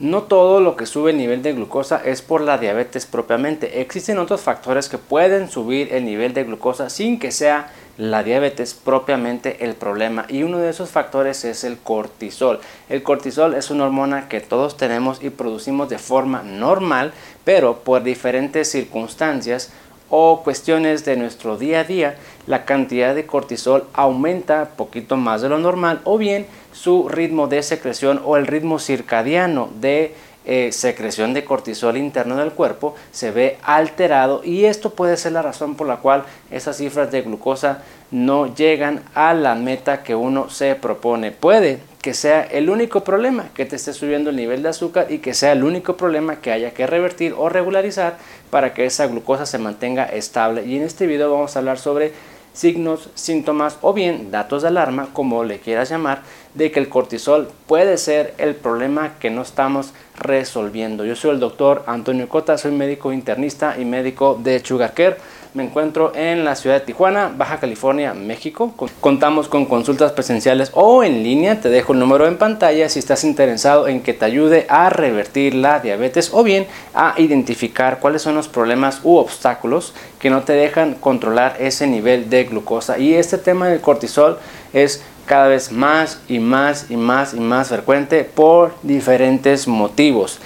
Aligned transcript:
No 0.00 0.22
todo 0.22 0.60
lo 0.60 0.76
que 0.76 0.86
sube 0.86 1.10
el 1.10 1.16
nivel 1.16 1.42
de 1.42 1.54
glucosa 1.54 2.00
es 2.04 2.22
por 2.22 2.40
la 2.40 2.56
diabetes 2.56 3.04
propiamente. 3.04 3.80
Existen 3.80 4.18
otros 4.18 4.40
factores 4.40 4.88
que 4.88 4.96
pueden 4.96 5.50
subir 5.50 5.92
el 5.92 6.04
nivel 6.04 6.34
de 6.34 6.44
glucosa 6.44 6.88
sin 6.88 7.18
que 7.18 7.32
sea 7.32 7.72
la 7.96 8.22
diabetes 8.22 8.74
propiamente 8.74 9.64
el 9.64 9.74
problema 9.74 10.24
y 10.28 10.44
uno 10.44 10.58
de 10.58 10.70
esos 10.70 10.90
factores 10.90 11.44
es 11.44 11.64
el 11.64 11.78
cortisol. 11.78 12.60
El 12.88 13.02
cortisol 13.02 13.54
es 13.54 13.70
una 13.70 13.86
hormona 13.86 14.28
que 14.28 14.40
todos 14.40 14.76
tenemos 14.76 15.20
y 15.20 15.30
producimos 15.30 15.88
de 15.88 15.98
forma 15.98 16.44
normal, 16.44 17.12
pero 17.44 17.80
por 17.80 18.04
diferentes 18.04 18.70
circunstancias 18.70 19.72
o 20.10 20.42
cuestiones 20.42 21.04
de 21.04 21.16
nuestro 21.16 21.56
día 21.56 21.80
a 21.80 21.84
día, 21.84 22.16
la 22.46 22.64
cantidad 22.64 23.14
de 23.14 23.26
cortisol 23.26 23.86
aumenta 23.92 24.70
poquito 24.76 25.16
más 25.16 25.42
de 25.42 25.48
lo 25.48 25.58
normal 25.58 26.00
o 26.04 26.18
bien 26.18 26.46
su 26.72 27.08
ritmo 27.08 27.46
de 27.46 27.62
secreción 27.62 28.20
o 28.24 28.36
el 28.36 28.46
ritmo 28.46 28.78
circadiano 28.78 29.68
de 29.80 30.14
eh, 30.50 30.72
secreción 30.72 31.34
de 31.34 31.44
cortisol 31.44 31.98
interno 31.98 32.36
del 32.36 32.52
cuerpo 32.52 32.94
se 33.10 33.30
ve 33.30 33.58
alterado 33.62 34.40
y 34.42 34.64
esto 34.64 34.90
puede 34.90 35.18
ser 35.18 35.32
la 35.32 35.42
razón 35.42 35.74
por 35.74 35.86
la 35.86 35.98
cual 35.98 36.24
esas 36.50 36.78
cifras 36.78 37.12
de 37.12 37.20
glucosa 37.20 37.82
no 38.10 38.54
llegan 38.54 39.02
a 39.14 39.34
la 39.34 39.54
meta 39.54 40.02
que 40.02 40.14
uno 40.14 40.48
se 40.48 40.74
propone. 40.74 41.32
Puede 41.32 41.80
que 42.02 42.14
sea 42.14 42.42
el 42.42 42.70
único 42.70 43.02
problema 43.02 43.48
que 43.54 43.66
te 43.66 43.76
esté 43.76 43.92
subiendo 43.92 44.30
el 44.30 44.36
nivel 44.36 44.62
de 44.62 44.68
azúcar 44.68 45.06
y 45.10 45.18
que 45.18 45.34
sea 45.34 45.52
el 45.52 45.64
único 45.64 45.96
problema 45.96 46.36
que 46.36 46.52
haya 46.52 46.72
que 46.72 46.86
revertir 46.86 47.34
o 47.36 47.48
regularizar 47.48 48.18
para 48.50 48.72
que 48.72 48.86
esa 48.86 49.06
glucosa 49.06 49.46
se 49.46 49.58
mantenga 49.58 50.04
estable. 50.04 50.64
Y 50.64 50.76
en 50.76 50.82
este 50.82 51.06
video 51.06 51.32
vamos 51.32 51.56
a 51.56 51.58
hablar 51.58 51.78
sobre 51.78 52.12
signos, 52.52 53.10
síntomas 53.14 53.78
o 53.82 53.92
bien 53.92 54.30
datos 54.30 54.62
de 54.62 54.68
alarma, 54.68 55.08
como 55.12 55.44
le 55.44 55.60
quieras 55.60 55.90
llamar, 55.90 56.22
de 56.54 56.72
que 56.72 56.80
el 56.80 56.88
cortisol 56.88 57.48
puede 57.66 57.98
ser 57.98 58.34
el 58.38 58.54
problema 58.56 59.14
que 59.20 59.30
no 59.30 59.42
estamos 59.42 59.92
resolviendo. 60.18 61.04
Yo 61.04 61.14
soy 61.14 61.30
el 61.32 61.40
doctor 61.40 61.84
Antonio 61.86 62.28
Cota, 62.28 62.58
soy 62.58 62.72
médico 62.72 63.12
internista 63.12 63.76
y 63.78 63.84
médico 63.84 64.38
de 64.42 64.58
Sugar 64.64 64.92
Care. 64.92 65.18
Me 65.54 65.64
encuentro 65.64 66.12
en 66.14 66.44
la 66.44 66.54
ciudad 66.54 66.78
de 66.78 66.84
Tijuana, 66.84 67.32
Baja 67.34 67.58
California, 67.58 68.12
México. 68.12 68.74
Contamos 69.00 69.48
con 69.48 69.64
consultas 69.64 70.12
presenciales 70.12 70.70
o 70.74 71.02
en 71.02 71.22
línea. 71.22 71.58
Te 71.58 71.70
dejo 71.70 71.94
el 71.94 71.98
número 71.98 72.26
en 72.26 72.36
pantalla 72.36 72.86
si 72.90 72.98
estás 72.98 73.24
interesado 73.24 73.88
en 73.88 74.02
que 74.02 74.12
te 74.12 74.26
ayude 74.26 74.66
a 74.68 74.90
revertir 74.90 75.54
la 75.54 75.80
diabetes 75.80 76.30
o 76.34 76.42
bien 76.42 76.66
a 76.92 77.14
identificar 77.16 77.98
cuáles 77.98 78.20
son 78.20 78.34
los 78.34 78.46
problemas 78.46 79.00
u 79.04 79.16
obstáculos 79.16 79.94
que 80.18 80.28
no 80.28 80.42
te 80.42 80.52
dejan 80.52 80.92
controlar 80.94 81.56
ese 81.58 81.86
nivel 81.86 82.28
de 82.28 82.44
glucosa. 82.44 82.98
Y 82.98 83.14
este 83.14 83.38
tema 83.38 83.68
del 83.68 83.80
cortisol 83.80 84.38
es 84.74 85.02
cada 85.24 85.48
vez 85.48 85.72
más 85.72 86.20
y 86.28 86.40
más 86.40 86.90
y 86.90 86.96
más 86.96 87.32
y 87.32 87.40
más 87.40 87.68
frecuente 87.68 88.22
por 88.22 88.74
diferentes 88.82 89.66
motivos. 89.66 90.40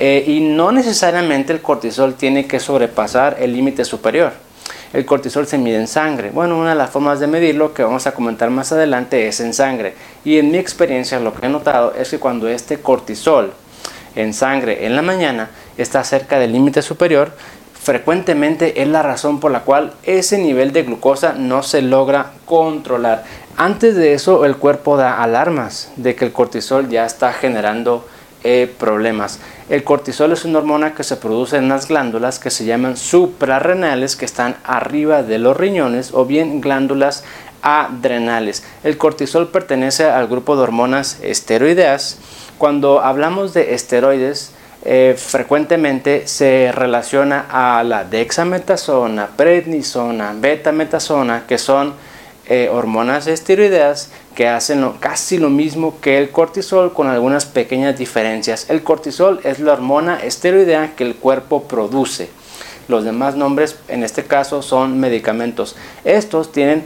Eh, 0.00 0.24
y 0.26 0.40
no 0.40 0.72
necesariamente 0.72 1.52
el 1.52 1.62
cortisol 1.62 2.14
tiene 2.14 2.48
que 2.48 2.58
sobrepasar 2.58 3.36
el 3.38 3.52
límite 3.52 3.84
superior. 3.84 4.47
El 4.92 5.04
cortisol 5.04 5.46
se 5.46 5.58
mide 5.58 5.76
en 5.76 5.86
sangre. 5.86 6.30
Bueno, 6.30 6.58
una 6.58 6.70
de 6.70 6.76
las 6.76 6.90
formas 6.90 7.20
de 7.20 7.26
medirlo 7.26 7.74
que 7.74 7.82
vamos 7.82 8.06
a 8.06 8.12
comentar 8.12 8.48
más 8.50 8.72
adelante 8.72 9.28
es 9.28 9.40
en 9.40 9.52
sangre. 9.52 9.94
Y 10.24 10.38
en 10.38 10.50
mi 10.50 10.58
experiencia 10.58 11.20
lo 11.20 11.34
que 11.34 11.46
he 11.46 11.48
notado 11.50 11.92
es 11.94 12.08
que 12.10 12.18
cuando 12.18 12.48
este 12.48 12.80
cortisol 12.80 13.52
en 14.16 14.32
sangre 14.32 14.86
en 14.86 14.96
la 14.96 15.02
mañana 15.02 15.50
está 15.76 16.02
cerca 16.04 16.38
del 16.38 16.52
límite 16.52 16.80
superior, 16.80 17.32
frecuentemente 17.80 18.80
es 18.82 18.88
la 18.88 19.02
razón 19.02 19.40
por 19.40 19.50
la 19.50 19.60
cual 19.60 19.92
ese 20.02 20.38
nivel 20.38 20.72
de 20.72 20.84
glucosa 20.84 21.34
no 21.34 21.62
se 21.62 21.82
logra 21.82 22.32
controlar. 22.46 23.24
Antes 23.56 23.94
de 23.94 24.14
eso, 24.14 24.44
el 24.44 24.56
cuerpo 24.56 24.96
da 24.96 25.22
alarmas 25.22 25.92
de 25.96 26.14
que 26.14 26.24
el 26.24 26.32
cortisol 26.32 26.88
ya 26.88 27.04
está 27.04 27.32
generando 27.32 28.06
eh, 28.44 28.72
problemas. 28.78 29.40
El 29.68 29.84
cortisol 29.84 30.32
es 30.32 30.44
una 30.44 30.58
hormona 30.58 30.94
que 30.94 31.04
se 31.04 31.16
produce 31.16 31.56
en 31.56 31.68
las 31.68 31.88
glándulas 31.88 32.38
que 32.38 32.50
se 32.50 32.64
llaman 32.64 32.96
suprarrenales, 32.96 34.16
que 34.16 34.24
están 34.24 34.56
arriba 34.64 35.22
de 35.22 35.38
los 35.38 35.56
riñones, 35.56 36.14
o 36.14 36.24
bien 36.24 36.60
glándulas 36.60 37.24
adrenales. 37.62 38.62
El 38.84 38.96
cortisol 38.96 39.48
pertenece 39.48 40.04
al 40.04 40.28
grupo 40.28 40.56
de 40.56 40.62
hormonas 40.62 41.18
esteroideas. 41.22 42.18
Cuando 42.56 43.00
hablamos 43.00 43.54
de 43.54 43.74
esteroides, 43.74 44.52
eh, 44.84 45.16
frecuentemente 45.18 46.28
se 46.28 46.70
relaciona 46.72 47.46
a 47.50 47.82
la 47.82 48.04
dexametasona, 48.04 49.30
prednisona, 49.36 50.34
betametasona, 50.38 51.44
que 51.46 51.58
son 51.58 51.94
eh, 52.48 52.70
hormonas 52.72 53.26
esteroideas 53.26 54.10
que 54.34 54.48
hacen 54.48 54.88
casi 55.00 55.36
lo 55.36 55.50
mismo 55.50 56.00
que 56.00 56.16
el 56.16 56.30
cortisol 56.30 56.92
con 56.94 57.06
algunas 57.08 57.44
pequeñas 57.44 57.98
diferencias. 57.98 58.70
El 58.70 58.82
cortisol 58.82 59.40
es 59.44 59.58
la 59.58 59.74
hormona 59.74 60.18
esteroidea 60.22 60.94
que 60.96 61.04
el 61.04 61.16
cuerpo 61.16 61.64
produce. 61.64 62.30
Los 62.88 63.04
demás 63.04 63.36
nombres 63.36 63.76
en 63.88 64.02
este 64.02 64.24
caso 64.24 64.62
son 64.62 64.98
medicamentos. 64.98 65.76
Estos 66.04 66.50
tienen 66.50 66.84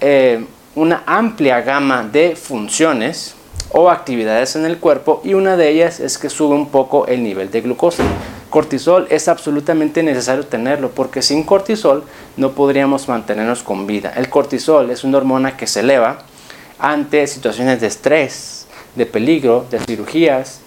eh, 0.00 0.46
una 0.74 1.02
amplia 1.04 1.60
gama 1.60 2.08
de 2.10 2.34
funciones 2.34 3.34
o 3.72 3.90
actividades 3.90 4.56
en 4.56 4.64
el 4.64 4.78
cuerpo 4.78 5.20
y 5.22 5.34
una 5.34 5.56
de 5.56 5.68
ellas 5.68 6.00
es 6.00 6.16
que 6.16 6.30
sube 6.30 6.54
un 6.54 6.68
poco 6.68 7.06
el 7.06 7.22
nivel 7.22 7.50
de 7.50 7.60
glucosa. 7.60 8.04
Cortisol 8.52 9.06
es 9.08 9.28
absolutamente 9.28 10.02
necesario 10.02 10.44
tenerlo 10.44 10.90
porque 10.90 11.22
sin 11.22 11.42
cortisol 11.42 12.04
no 12.36 12.52
podríamos 12.52 13.08
mantenernos 13.08 13.62
con 13.62 13.86
vida. 13.86 14.12
El 14.14 14.28
cortisol 14.28 14.90
es 14.90 15.04
una 15.04 15.16
hormona 15.16 15.56
que 15.56 15.66
se 15.66 15.80
eleva 15.80 16.18
ante 16.78 17.26
situaciones 17.26 17.80
de 17.80 17.86
estrés, 17.86 18.66
de 18.94 19.06
peligro, 19.06 19.64
de 19.70 19.78
cirugías, 19.80 20.60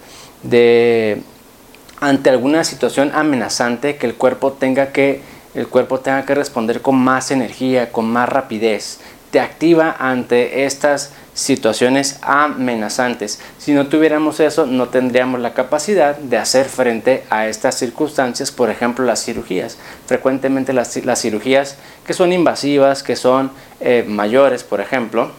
ante 2.00 2.28
alguna 2.28 2.64
situación 2.64 3.12
amenazante 3.14 3.94
que 3.98 4.06
el 4.06 4.16
cuerpo 4.16 4.54
tenga 4.54 4.88
que 4.88 5.20
el 5.54 5.68
cuerpo 5.68 6.00
tenga 6.00 6.26
que 6.26 6.34
responder 6.34 6.82
con 6.82 6.96
más 6.96 7.30
energía, 7.30 7.92
con 7.92 8.06
más 8.06 8.28
rapidez. 8.28 8.98
Te 9.30 9.38
activa 9.38 9.94
ante 10.00 10.64
estas 10.64 11.12
situaciones 11.36 12.18
amenazantes. 12.22 13.38
Si 13.58 13.72
no 13.72 13.86
tuviéramos 13.86 14.40
eso, 14.40 14.66
no 14.66 14.88
tendríamos 14.88 15.38
la 15.40 15.52
capacidad 15.52 16.16
de 16.16 16.38
hacer 16.38 16.64
frente 16.64 17.24
a 17.28 17.46
estas 17.46 17.78
circunstancias, 17.78 18.50
por 18.50 18.70
ejemplo, 18.70 19.04
las 19.04 19.22
cirugías. 19.22 19.76
Frecuentemente 20.06 20.72
las, 20.72 20.98
cirugías 21.20 21.76
que 22.06 22.14
son 22.14 22.32
invasivas, 22.32 23.02
que 23.02 23.16
son 23.16 23.50
eh, 23.80 24.04
mayores, 24.08 24.64
por 24.64 24.80
ejemplo, 24.80 25.30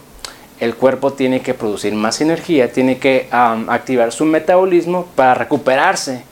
el 0.60 0.76
cuerpo 0.76 1.12
tiene 1.12 1.40
que 1.42 1.54
producir 1.54 1.92
más 1.94 2.20
energía, 2.20 2.72
tiene 2.72 2.98
que 2.98 3.28
activar 3.30 4.12
su 4.12 4.24
metabolismo 4.24 5.06
para 5.16 5.34
recuperarse 5.34 6.22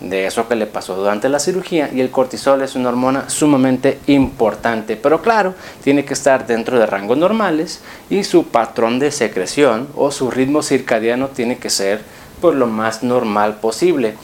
de 0.00 0.26
eso 0.26 0.46
que 0.46 0.56
le 0.56 0.66
pasó 0.66 0.94
durante 0.94 1.28
la 1.28 1.38
cirugía 1.38 1.90
y 1.92 2.00
el 2.00 2.10
cortisol 2.10 2.62
es 2.62 2.74
una 2.74 2.90
hormona 2.90 3.30
sumamente 3.30 3.98
importante, 4.06 4.96
pero 4.96 5.22
claro, 5.22 5.54
tiene 5.82 6.04
que 6.04 6.14
estar 6.14 6.46
dentro 6.46 6.78
de 6.78 6.86
rangos 6.86 7.16
normales 7.16 7.80
y 8.10 8.24
su 8.24 8.44
patrón 8.44 8.98
de 8.98 9.10
secreción 9.10 9.88
o 9.96 10.10
su 10.10 10.30
ritmo 10.30 10.62
circadiano 10.62 11.28
tiene 11.28 11.58
que 11.58 11.70
ser 11.70 12.00
por 12.40 12.54
lo 12.54 12.66
más 12.66 13.02
normal 13.02 13.56
posible. 13.60 14.14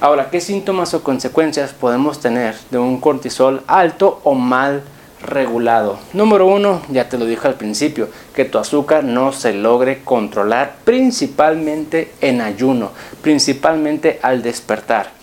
Ahora, 0.00 0.30
¿qué 0.30 0.40
síntomas 0.40 0.94
o 0.94 1.04
consecuencias 1.04 1.72
podemos 1.72 2.20
tener 2.20 2.56
de 2.70 2.78
un 2.78 3.00
cortisol 3.00 3.62
alto 3.66 4.20
o 4.24 4.34
mal 4.34 4.82
regulado? 5.22 5.98
Número 6.12 6.46
uno, 6.46 6.82
ya 6.88 7.08
te 7.08 7.18
lo 7.18 7.26
dije 7.26 7.46
al 7.46 7.54
principio, 7.54 8.08
que 8.34 8.46
tu 8.46 8.58
azúcar 8.58 9.04
no 9.04 9.30
se 9.32 9.52
logre 9.52 10.00
controlar 10.02 10.76
principalmente 10.84 12.12
en 12.20 12.40
ayuno, 12.40 12.90
principalmente 13.22 14.18
al 14.22 14.42
despertar. 14.42 15.19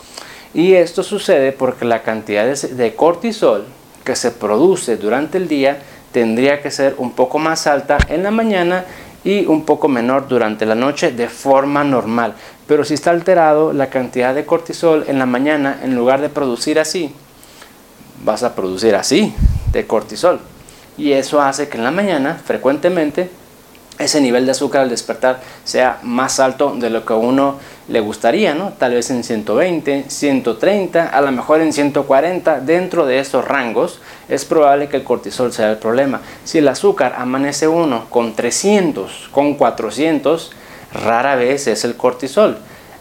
Y 0.58 0.74
esto 0.74 1.04
sucede 1.04 1.52
porque 1.52 1.86
la 1.86 2.02
cantidad 2.02 2.52
de 2.52 2.96
cortisol 2.96 3.66
que 4.04 4.16
se 4.16 4.32
produce 4.32 4.98
durante 4.98 5.38
el 5.38 5.48
día 5.48 5.78
tendría 6.12 6.64
que 6.64 6.72
ser 6.72 6.96
un 6.98 7.12
poco 7.12 7.38
más 7.38 7.68
alta 7.68 8.00
en 8.10 8.24
la 8.24 8.32
mañana 8.32 8.84
y 9.24 9.46
un 9.46 9.66
poco 9.66 9.88
menor 9.88 10.28
durante 10.28 10.66
la 10.66 10.74
noche 10.74 11.12
de 11.12 11.30
forma 11.30 11.84
normal. 11.84 12.34
Pero 12.66 12.84
si 12.84 12.96
está 12.96 13.12
alterado 13.12 13.72
la 13.72 13.92
cantidad 13.92 14.34
de 14.34 14.48
cortisol 14.48 15.06
en 15.08 15.20
la 15.20 15.28
mañana, 15.28 15.80
en 15.84 15.96
lugar 15.96 16.22
de 16.22 16.30
producir 16.30 16.80
así, 16.80 17.14
vas 18.24 18.42
a 18.42 18.56
producir 18.56 18.96
así 18.96 19.36
de 19.72 19.86
cortisol. 19.86 20.40
Y 20.98 21.12
eso 21.12 21.40
hace 21.40 21.70
que 21.70 21.78
en 21.78 21.84
la 21.84 21.92
mañana 21.92 22.34
frecuentemente 22.34 23.30
ese 24.00 24.22
nivel 24.22 24.46
de 24.46 24.52
azúcar 24.52 24.82
al 24.82 24.90
despertar 24.90 25.42
sea 25.64 26.00
más 26.04 26.40
alto 26.40 26.76
de 26.76 26.90
lo 26.90 27.06
que 27.06 27.14
a 27.14 27.16
uno 27.16 27.56
le 27.88 28.00
gustaría, 28.00 28.54
¿no? 28.54 28.74
Tal 28.78 28.94
vez 28.94 29.10
en 29.10 29.24
120, 29.24 30.06
130, 30.08 31.08
a 31.08 31.22
lo 31.22 31.32
mejor 31.32 31.62
en 31.62 31.74
140, 31.74 32.60
dentro 32.60 33.06
de 33.06 33.20
esos 33.20 33.46
rangos 33.46 34.00
es 34.28 34.46
probable 34.46 34.90
que 34.90 34.98
el 34.98 35.04
cortisol 35.04 35.54
sea 35.54 35.72
el 35.72 35.78
problema. 35.78 36.22
Si 36.44 36.58
el 36.58 36.68
azúcar 36.68 37.16
amanece 37.18 37.68
uno 37.68 38.06
con 38.10 38.36
300, 38.36 39.30
con 39.32 39.56
400, 39.56 40.52
rara 40.94 41.36
vez 41.36 41.68
es 41.68 41.86
el 41.86 41.96
cortisol. 41.96 42.58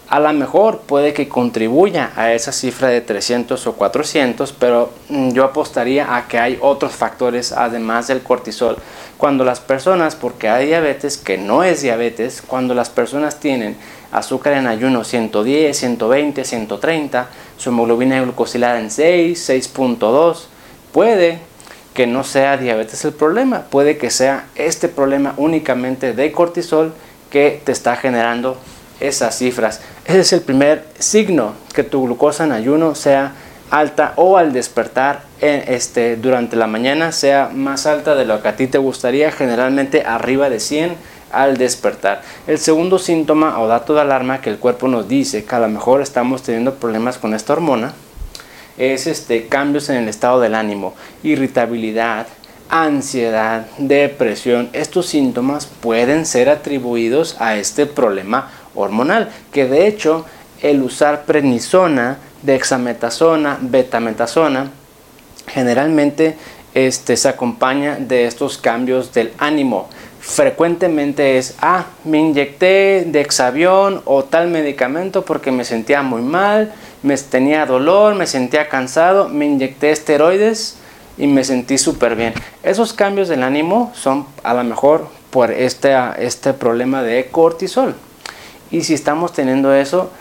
A 0.09 0.21
lo 0.21 0.31
mejor 0.31 0.79
puede 0.79 1.13
que 1.13 1.27
contribuya 1.27 2.11
a 2.15 2.31
esa 2.31 2.53
cifra 2.53 2.87
de 2.87 3.01
300 3.01 3.67
o 3.67 3.73
400, 3.73 4.53
pero 4.53 4.89
mm, 5.09 5.31
yo 5.31 5.43
apostaría 5.43 6.15
a 6.15 6.29
que 6.29 6.39
hay 6.39 6.57
otros 6.61 6.93
factores 6.93 7.51
además 7.51 8.07
del 8.07 8.23
cortisol. 8.23 8.77
Cuando 9.17 9.43
las 9.43 9.59
personas, 9.59 10.15
porque 10.15 10.47
hay 10.47 10.67
diabetes 10.67 11.17
que 11.17 11.37
no 11.37 11.61
es 11.61 11.81
diabetes, 11.81 12.41
cuando 12.41 12.73
las 12.73 12.89
personas 12.89 13.41
tienen 13.41 13.75
azúcar 14.13 14.53
en 14.53 14.67
ayuno 14.67 15.03
110, 15.03 15.77
120, 15.77 16.45
130, 16.45 17.27
su 17.57 17.69
hemoglobina 17.69 18.21
glucosilada 18.21 18.79
en 18.79 18.89
6, 18.89 19.49
6.2, 19.49 20.45
puede 20.93 21.39
que 21.93 22.07
no 22.07 22.23
sea 22.23 22.55
diabetes 22.55 23.03
el 23.03 23.11
problema, 23.11 23.63
puede 23.63 23.97
que 23.97 24.09
sea 24.09 24.45
este 24.55 24.87
problema 24.87 25.33
únicamente 25.35 26.13
de 26.13 26.31
cortisol 26.31 26.93
que 27.29 27.61
te 27.65 27.73
está 27.73 27.97
generando 27.97 28.55
esas 28.99 29.37
cifras. 29.37 29.81
Ese 30.05 30.19
es 30.19 30.33
el 30.33 30.41
primer 30.41 30.85
signo, 30.99 31.53
que 31.73 31.83
tu 31.83 32.05
glucosa 32.05 32.43
en 32.43 32.51
ayuno 32.51 32.95
sea 32.95 33.33
alta 33.69 34.13
o 34.15 34.37
al 34.37 34.53
despertar 34.53 35.23
en 35.41 35.63
este, 35.67 36.15
durante 36.15 36.55
la 36.55 36.67
mañana 36.67 37.11
sea 37.11 37.49
más 37.53 37.85
alta 37.85 38.15
de 38.15 38.25
lo 38.25 38.41
que 38.41 38.47
a 38.47 38.55
ti 38.55 38.67
te 38.67 38.77
gustaría, 38.77 39.31
generalmente 39.31 40.03
arriba 40.03 40.49
de 40.49 40.59
100 40.59 40.95
al 41.31 41.57
despertar. 41.57 42.21
El 42.47 42.57
segundo 42.57 42.99
síntoma 42.99 43.59
o 43.59 43.67
dato 43.67 43.93
de 43.93 44.01
alarma 44.01 44.41
que 44.41 44.49
el 44.49 44.57
cuerpo 44.57 44.87
nos 44.87 45.07
dice 45.07 45.43
que 45.43 45.55
a 45.55 45.59
lo 45.59 45.67
mejor 45.67 46.01
estamos 46.01 46.43
teniendo 46.43 46.75
problemas 46.75 47.17
con 47.17 47.33
esta 47.33 47.53
hormona 47.53 47.93
es 48.77 49.07
este, 49.07 49.47
cambios 49.47 49.89
en 49.89 49.97
el 49.97 50.07
estado 50.07 50.39
del 50.39 50.55
ánimo, 50.55 50.93
irritabilidad, 51.23 52.27
ansiedad, 52.69 53.65
depresión. 53.77 54.69
Estos 54.73 55.07
síntomas 55.07 55.65
pueden 55.65 56.25
ser 56.25 56.49
atribuidos 56.49 57.35
a 57.39 57.55
este 57.55 57.85
problema 57.85 58.51
hormonal, 58.77 59.29
que 59.51 59.65
de 59.65 59.87
hecho 59.87 60.25
el 60.61 60.81
usar 60.81 61.25
prednisona, 61.25 62.17
dexametasona, 62.43 63.57
betametasona, 63.61 64.71
generalmente 65.47 66.37
este, 66.73 67.17
se 67.17 67.29
acompaña 67.29 67.97
de 67.99 68.25
estos 68.25 68.57
cambios 68.57 69.13
del 69.13 69.33
ánimo. 69.37 69.89
Frecuentemente 70.19 71.37
es, 71.37 71.55
ah, 71.61 71.85
me 72.03 72.19
inyecté 72.19 73.05
dexavión 73.07 74.01
o 74.05 74.23
tal 74.23 74.49
medicamento 74.49 75.23
porque 75.23 75.51
me 75.51 75.63
sentía 75.63 76.01
muy 76.01 76.21
mal, 76.21 76.73
me 77.01 77.17
tenía 77.17 77.65
dolor, 77.65 78.15
me 78.15 78.27
sentía 78.27 78.67
cansado, 78.67 79.29
me 79.29 79.45
inyecté 79.45 79.91
esteroides 79.91 80.77
y 81.17 81.27
me 81.27 81.43
sentí 81.43 81.77
súper 81.77 82.15
bien. 82.15 82.33
Esos 82.61 82.93
cambios 82.93 83.27
del 83.27 83.43
ánimo 83.43 83.91
son 83.95 84.25
a 84.43 84.53
lo 84.53 84.63
mejor 84.63 85.07
por 85.29 85.51
este, 85.51 85.95
este 86.19 86.53
problema 86.53 87.03
de 87.03 87.27
cortisol. 87.27 87.95
Y 88.71 88.83
si 88.83 88.93
estamos 88.93 89.33
teniendo 89.33 89.73
eso 89.73 90.11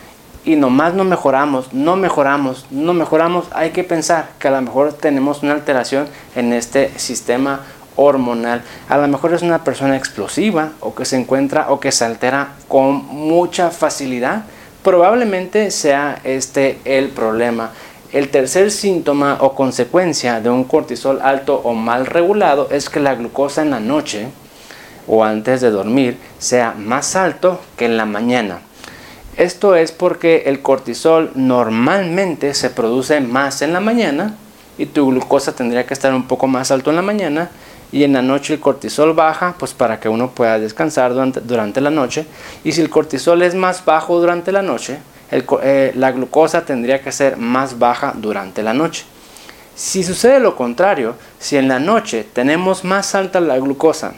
y 0.44 0.56
nomás 0.56 0.94
no 0.94 1.04
mejoramos, 1.04 1.72
no 1.72 1.96
mejoramos, 1.96 2.66
no 2.70 2.94
mejoramos, 2.94 3.46
hay 3.52 3.70
que 3.70 3.84
pensar 3.84 4.30
que 4.38 4.48
a 4.48 4.52
lo 4.52 4.62
mejor 4.62 4.92
tenemos 4.92 5.42
una 5.42 5.52
alteración 5.52 6.06
en 6.34 6.52
este 6.52 6.96
sistema 6.98 7.60
hormonal. 7.96 8.62
A 8.88 8.98
lo 8.98 9.08
mejor 9.08 9.34
es 9.34 9.42
una 9.42 9.64
persona 9.64 9.96
explosiva 9.96 10.72
o 10.80 10.94
que 10.94 11.04
se 11.04 11.16
encuentra 11.16 11.70
o 11.70 11.80
que 11.80 11.90
se 11.92 12.04
altera 12.04 12.50
con 12.68 13.06
mucha 13.06 13.70
facilidad 13.70 14.44
probablemente 14.86 15.72
sea 15.72 16.20
este 16.22 16.78
el 16.84 17.08
problema. 17.08 17.72
El 18.12 18.28
tercer 18.28 18.70
síntoma 18.70 19.38
o 19.40 19.52
consecuencia 19.52 20.40
de 20.40 20.48
un 20.48 20.62
cortisol 20.62 21.18
alto 21.22 21.60
o 21.64 21.74
mal 21.74 22.06
regulado 22.06 22.68
es 22.70 22.88
que 22.88 23.00
la 23.00 23.16
glucosa 23.16 23.62
en 23.62 23.70
la 23.70 23.80
noche 23.80 24.28
o 25.06 25.24
antes 25.24 25.60
de 25.60 25.70
dormir 25.70 26.18
sea 26.38 26.74
más 26.76 27.16
alto 27.16 27.60
que 27.76 27.86
en 27.86 27.96
la 27.96 28.06
mañana. 28.06 28.60
Esto 29.36 29.76
es 29.76 29.92
porque 29.92 30.44
el 30.46 30.62
cortisol 30.62 31.30
normalmente 31.34 32.54
se 32.54 32.70
produce 32.70 33.20
más 33.20 33.60
en 33.60 33.72
la 33.72 33.80
mañana 33.80 34.34
y 34.78 34.86
tu 34.86 35.08
glucosa 35.10 35.54
tendría 35.54 35.86
que 35.86 35.94
estar 35.94 36.14
un 36.14 36.26
poco 36.26 36.46
más 36.46 36.70
alto 36.70 36.90
en 36.90 36.96
la 36.96 37.02
mañana 37.02 37.50
y 37.92 38.02
en 38.02 38.14
la 38.14 38.22
noche 38.22 38.54
el 38.54 38.60
cortisol 38.60 39.12
baja, 39.12 39.54
pues 39.58 39.74
para 39.74 40.00
que 40.00 40.08
uno 40.08 40.30
pueda 40.30 40.58
descansar 40.58 41.12
durante, 41.14 41.80
la 41.80 41.90
noche. 41.90 42.26
Y 42.64 42.72
si 42.72 42.80
el 42.80 42.90
cortisol 42.90 43.42
es 43.42 43.54
más 43.54 43.84
bajo 43.84 44.18
durante 44.18 44.52
la 44.52 44.62
noche, 44.62 44.98
eh, 45.30 45.92
la 45.94 46.12
glucosa 46.12 46.64
tendría 46.64 47.02
que 47.02 47.12
ser 47.12 47.36
más 47.36 47.78
baja 47.78 48.14
durante 48.16 48.62
la 48.62 48.72
noche. 48.72 49.04
Si 49.74 50.02
sucede 50.02 50.40
lo 50.40 50.56
contrario, 50.56 51.14
si 51.38 51.58
en 51.58 51.68
la 51.68 51.78
noche 51.78 52.26
tenemos 52.32 52.84
más 52.84 53.14
alta 53.14 53.38
la 53.40 53.58
glucosa 53.58 54.14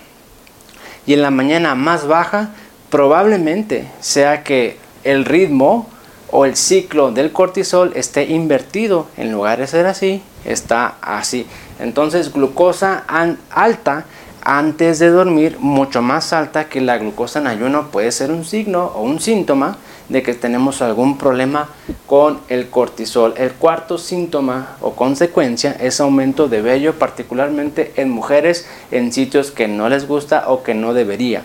y 1.09 1.15
en 1.15 1.23
la 1.23 1.31
mañana 1.31 1.75
más 1.75 2.07
baja, 2.07 2.51
probablemente 2.91 3.89
sea 3.99 4.45
que 4.45 4.77
el 5.05 5.25
ritmo 5.25 5.89
o 6.31 6.45
el 6.45 6.55
ciclo 6.55 7.13
del 7.13 7.33
cortisol 7.33 7.93
esté 7.95 8.25
invertido. 8.25 9.07
En 9.17 9.33
lugar 9.33 9.59
de 9.59 9.67
ser 9.67 9.87
así, 9.87 10.23
está 10.45 10.97
así. 11.01 11.47
Entonces 11.79 12.31
glucosa 12.31 13.05
alta 13.49 14.05
antes 14.43 14.99
de 14.99 15.09
dormir, 15.09 15.57
mucho 15.61 16.03
más 16.03 16.35
alta 16.35 16.69
que 16.69 16.83
la 16.83 16.99
glucosa 16.99 17.39
en 17.39 17.47
ayuno, 17.47 17.89
puede 17.91 18.13
ser 18.13 18.31
un 18.31 18.45
signo 18.45 18.93
o 18.95 19.01
un 19.01 19.19
síntoma 19.19 19.79
de 20.09 20.23
que 20.23 20.35
tenemos 20.35 20.83
algún 20.83 21.19
problema 21.19 21.69
con 22.07 22.41
el 22.49 22.69
cortisol. 22.69 23.35
El 23.37 23.53
cuarto 23.53 23.99
síntoma 23.99 24.77
o 24.81 24.93
consecuencia 24.93 25.77
es 25.81 26.01
aumento 26.01 26.49
de 26.49 26.63
vello, 26.63 26.99
particularmente 26.99 27.93
en 27.97 28.11
mujeres 28.11 28.67
en 28.91 29.13
sitios 29.13 29.51
que 29.51 29.69
no 29.69 29.89
les 29.89 30.07
gusta 30.07 30.49
o 30.49 30.63
que 30.63 30.75
no 30.75 30.95
debería. 30.95 31.43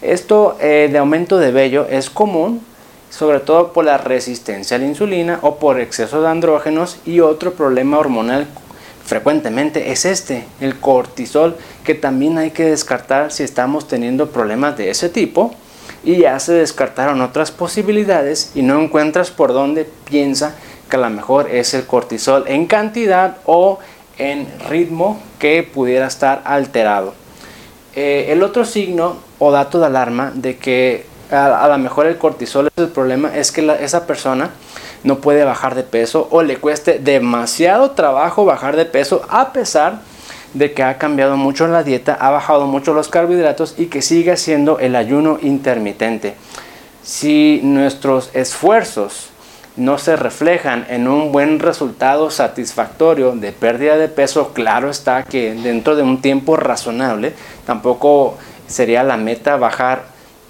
Esto 0.00 0.56
eh, 0.60 0.88
de 0.90 0.98
aumento 0.98 1.38
de 1.38 1.52
vello 1.52 1.86
es 1.88 2.10
común, 2.10 2.60
sobre 3.10 3.40
todo 3.40 3.72
por 3.72 3.84
la 3.84 3.98
resistencia 3.98 4.76
a 4.76 4.80
la 4.80 4.86
insulina 4.86 5.38
o 5.42 5.56
por 5.56 5.78
exceso 5.78 6.22
de 6.22 6.28
andrógenos 6.28 6.98
y 7.04 7.20
otro 7.20 7.52
problema 7.52 7.98
hormonal 7.98 8.46
frecuentemente 9.04 9.92
es 9.92 10.04
este, 10.04 10.44
el 10.60 10.78
cortisol, 10.78 11.56
que 11.84 11.94
también 11.94 12.38
hay 12.38 12.50
que 12.52 12.64
descartar 12.64 13.32
si 13.32 13.42
estamos 13.42 13.88
teniendo 13.88 14.30
problemas 14.30 14.76
de 14.76 14.90
ese 14.90 15.08
tipo 15.08 15.54
y 16.04 16.16
ya 16.16 16.38
se 16.40 16.52
descartaron 16.52 17.20
otras 17.20 17.50
posibilidades 17.50 18.52
y 18.54 18.62
no 18.62 18.80
encuentras 18.80 19.30
por 19.30 19.52
dónde 19.52 19.88
piensa 20.04 20.54
que 20.88 20.96
a 20.96 21.00
lo 21.00 21.10
mejor 21.10 21.50
es 21.50 21.74
el 21.74 21.86
cortisol 21.86 22.44
en 22.46 22.66
cantidad 22.66 23.38
o 23.46 23.78
en 24.18 24.46
ritmo 24.68 25.20
que 25.38 25.62
pudiera 25.62 26.06
estar 26.06 26.42
alterado. 26.44 27.14
Eh, 27.94 28.26
el 28.30 28.42
otro 28.42 28.64
signo 28.64 29.16
o 29.38 29.50
dato 29.50 29.78
de 29.78 29.86
alarma 29.86 30.32
de 30.34 30.56
que 30.56 31.06
a, 31.30 31.66
lo 31.68 31.78
mejor 31.78 32.06
el 32.06 32.18
cortisol 32.18 32.66
es 32.66 32.82
el 32.82 32.88
problema 32.88 33.34
es 33.36 33.52
que 33.52 33.66
esa 33.80 34.06
persona 34.06 34.50
no 35.02 35.18
puede 35.18 35.44
bajar 35.44 35.74
de 35.74 35.82
peso 35.82 36.28
o 36.30 36.42
le 36.42 36.58
cueste 36.58 36.98
demasiado 36.98 37.92
trabajo 37.92 38.44
bajar 38.44 38.76
de 38.76 38.84
peso 38.84 39.22
a 39.28 39.52
pesar 39.52 40.00
de 40.54 40.72
que 40.72 40.82
ha 40.82 40.98
cambiado 40.98 41.36
mucho 41.36 41.66
la 41.66 41.82
dieta, 41.82 42.14
ha 42.14 42.30
bajado 42.30 42.66
mucho 42.66 42.94
los 42.94 43.08
carbohidratos 43.08 43.74
y 43.78 43.86
que 43.86 44.02
sigue 44.02 44.32
haciendo 44.32 44.78
el 44.78 44.96
ayuno 44.96 45.38
intermitente. 45.40 46.34
Si 47.02 47.60
nuestros 47.62 48.30
esfuerzos 48.34 49.30
no 49.76 49.96
se 49.96 50.16
reflejan 50.16 50.86
en 50.90 51.08
un 51.08 51.32
buen 51.32 51.58
resultado 51.58 52.30
satisfactorio 52.30 53.32
de 53.32 53.52
pérdida 53.52 53.96
de 53.96 54.08
peso, 54.08 54.52
claro 54.52 54.90
está 54.90 55.22
que 55.22 55.54
dentro 55.54 55.96
de 55.96 56.02
un 56.02 56.20
tiempo 56.20 56.56
razonable, 56.56 57.32
tampoco 57.66 58.36
sería 58.66 59.02
la 59.02 59.16
meta 59.16 59.56
bajar 59.56 60.04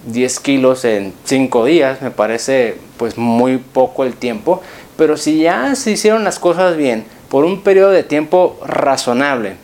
10 0.06 0.40
kilos 0.40 0.85
en 0.85 1.14
5 1.25 1.64
días, 1.64 2.02
me 2.02 2.11
parece 2.11 2.76
pues 2.97 3.16
muy 3.16 3.59
poco 3.59 4.04
el 4.04 4.14
tiempo, 4.14 4.61
pero 4.97 5.16
si 5.16 5.42
ya 5.42 5.76
se 5.76 5.92
hicieron 5.92 6.25
las 6.25 6.40
cosas 6.40 6.76
bien 6.76 7.04
por 7.28 7.44
un 7.44 7.62
periodo 7.62 7.92
de 7.92 8.02
tiempo 8.02 8.59
razonable 8.66 9.56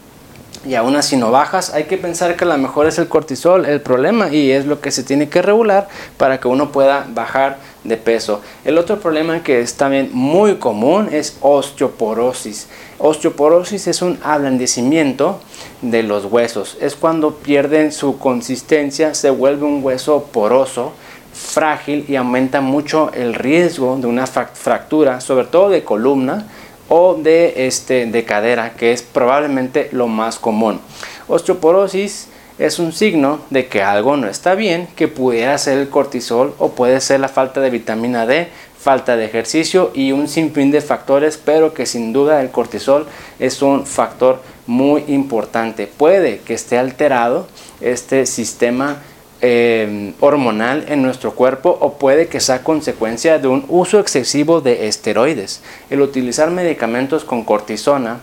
y 0.67 0.75
aún 0.75 0.97
así 0.97 1.17
no 1.17 1.31
bajas, 1.31 1.73
hay 1.73 1.85
que 1.85 1.97
pensar 1.97 2.37
que 2.37 2.45
a 2.45 2.49
lo 2.49 2.59
mejor 2.59 2.87
es 2.87 2.99
el 2.99 3.09
cortisol 3.09 3.67
el 3.67 3.81
problema 3.81 4.29
y 4.31 4.51
es 4.51 4.67
lo 4.67 4.81
que 4.81 4.91
se 4.91 5.03
tiene 5.03 5.29
que 5.29 5.43
regular 5.43 5.89
para 6.17 6.41
que 6.41 6.49
uno 6.49 6.73
pueda 6.73 7.07
bajar 7.09 7.59
de 7.85 7.97
peso. 7.97 8.41
El 8.65 8.79
otro 8.79 8.99
problema 8.99 9.43
que 9.43 9.61
es 9.61 9.75
también 9.75 10.11
muy 10.13 10.57
común 10.57 11.09
es 11.13 11.37
osteoporosis. 11.41 12.69
Osteoporosis 12.99 13.87
es 13.87 14.03
un 14.03 14.19
ablandecimiento 14.23 15.41
de 15.83 16.03
los 16.03 16.25
huesos. 16.25 16.77
Es 16.81 16.97
cuando 16.97 17.35
pierden 17.37 17.93
su 17.93 18.19
consistencia, 18.19 19.15
se 19.15 19.31
vuelve 19.31 19.65
un 19.65 19.83
hueso 19.83 20.25
poroso, 20.33 20.93
frágil 21.33 22.05
y 22.09 22.17
aumenta 22.17 22.61
mucho 22.61 23.13
el 23.15 23.35
riesgo 23.35 23.97
de 23.97 24.07
una 24.07 24.27
fractura, 24.27 25.21
sobre 25.21 25.47
todo 25.47 25.71
de 25.71 25.85
columna 25.85 26.47
o 26.89 27.15
de, 27.15 27.67
este, 27.67 28.07
de 28.07 28.25
cadera, 28.25 28.75
que 28.75 28.93
es 28.93 29.03
probablemente 29.03 29.89
lo 29.93 30.07
más 30.07 30.39
común. 30.39 30.81
Osteoporosis 31.29 32.29
es 32.59 32.79
un 32.79 32.93
signo 32.93 33.41
de 33.51 33.69
que 33.69 33.83
algo 33.83 34.17
no 34.17 34.29
está 34.29 34.55
bien, 34.55 34.89
que 34.97 35.07
pudiera 35.07 35.57
ser 35.59 35.79
el 35.79 35.89
cortisol 35.89 36.55
o 36.59 36.71
puede 36.71 37.01
ser 37.01 37.21
la 37.21 37.29
falta 37.29 37.61
de 37.61 37.71
vitamina 37.71 38.27
D, 38.27 38.49
falta 38.79 39.17
de 39.17 39.25
ejercicio 39.25 39.91
y 39.95 40.13
un 40.13 40.29
sinfín 40.29 40.71
de 40.71 40.81
factores, 40.81 41.37
pero 41.37 41.75
que 41.75 41.87
sin 41.87 42.13
duda 42.13 42.41
el 42.41 42.51
cortisol 42.51 43.07
es 43.39 43.63
un 43.63 43.87
factor 43.87 44.41
muy 44.67 45.05
importante. 45.09 45.87
Puede 45.87 46.41
que 46.41 46.55
esté 46.55 46.79
alterado 46.79 47.47
este 47.81 48.27
sistema 48.27 49.03
eh, 49.41 50.15
hormonal 50.21 50.85
en 50.89 51.03
nuestro 51.03 51.35
cuerpo 51.35 51.77
o 51.81 51.95
puede 51.95 52.29
que 52.29 52.41
sea 52.41 52.65
consecuencia 52.65 53.39
de 53.39 53.49
un 53.49 53.65
uso 53.69 54.01
excesivo 54.01 54.61
de 54.61 54.89
esteroides. 54.89 55.63
El 55.91 56.01
utilizar 56.01 56.51
medicamentos 56.51 57.25
con 57.25 57.45
cortisona 57.45 58.19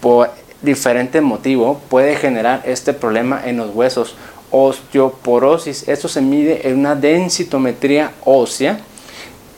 por 0.00 0.30
diferente 0.62 1.20
motivo 1.20 1.80
puede 1.88 2.16
generar 2.16 2.62
este 2.64 2.92
problema 2.92 3.42
en 3.44 3.56
los 3.56 3.74
huesos 3.74 4.16
osteoporosis. 4.50 5.88
Esto 5.88 6.08
se 6.08 6.20
mide 6.20 6.68
en 6.68 6.78
una 6.78 6.94
densitometría 6.94 8.12
ósea 8.24 8.78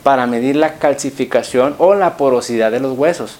para 0.03 0.27
medir 0.27 0.57
la 0.57 0.79
calcificación 0.79 1.75
o 1.79 1.95
la 1.95 2.17
porosidad 2.17 2.71
de 2.71 2.81
los 2.81 2.97
huesos. 2.97 3.39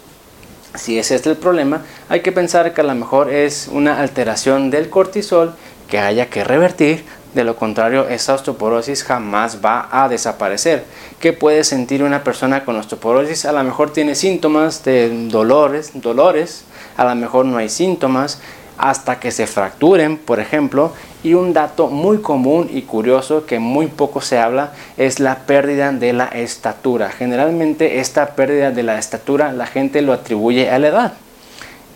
Si 0.75 0.99
es 0.99 1.11
este 1.11 1.31
el 1.31 1.37
problema, 1.37 1.83
hay 2.09 2.21
que 2.21 2.31
pensar 2.31 2.75
que 2.75 2.83
a 2.83 2.85
lo 2.85 2.95
mejor 2.95 3.33
es 3.33 3.69
una 3.73 4.01
alteración 4.01 4.71
del 4.71 4.91
cortisol 4.91 5.55
que 5.89 5.99
haya 5.99 6.27
que 6.27 6.45
revertir. 6.45 7.05
De 7.35 7.45
lo 7.45 7.57
contrario, 7.57 8.09
esa 8.09 8.35
osteoporosis 8.35 9.05
jamás 9.05 9.59
va 9.65 9.89
a 9.91 10.09
desaparecer. 10.09 10.85
¿Qué 11.21 11.33
puede 11.33 11.63
sentir 11.63 12.03
una 12.03 12.25
persona 12.25 12.65
con 12.65 12.77
osteoporosis? 12.77 13.45
A 13.45 13.53
lo 13.53 13.63
mejor 13.65 13.93
tiene 13.93 14.15
síntomas 14.15 14.83
de 14.85 15.29
dolores, 15.29 15.91
dolores, 15.95 16.65
a 16.97 17.05
lo 17.05 17.15
mejor 17.15 17.45
no 17.45 17.59
hay 17.59 17.69
síntomas, 17.69 18.41
hasta 18.79 19.19
que 19.21 19.31
se 19.31 19.47
fracturen, 19.47 20.17
por 20.17 20.41
ejemplo. 20.41 20.93
Y 21.23 21.35
un 21.35 21.53
dato 21.53 21.89
muy 21.89 22.19
común 22.19 22.71
y 22.73 22.83
curioso 22.83 23.45
que 23.45 23.59
muy 23.59 23.89
poco 23.89 24.21
se 24.21 24.39
habla 24.39 24.73
es 24.97 25.21
la 25.21 25.41
pérdida 25.41 25.93
de 25.93 26.13
la 26.13 26.27
estatura. 26.27 27.11
Generalmente 27.11 27.99
esta 27.99 28.37
pérdida 28.37 28.71
de 28.71 28.85
la 28.85 28.99
estatura 28.99 29.53
la 29.53 29.67
gente 29.67 30.01
lo 30.01 30.13
atribuye 30.13 30.71
a 30.71 30.79
la 30.79 30.89
edad. 30.89 31.13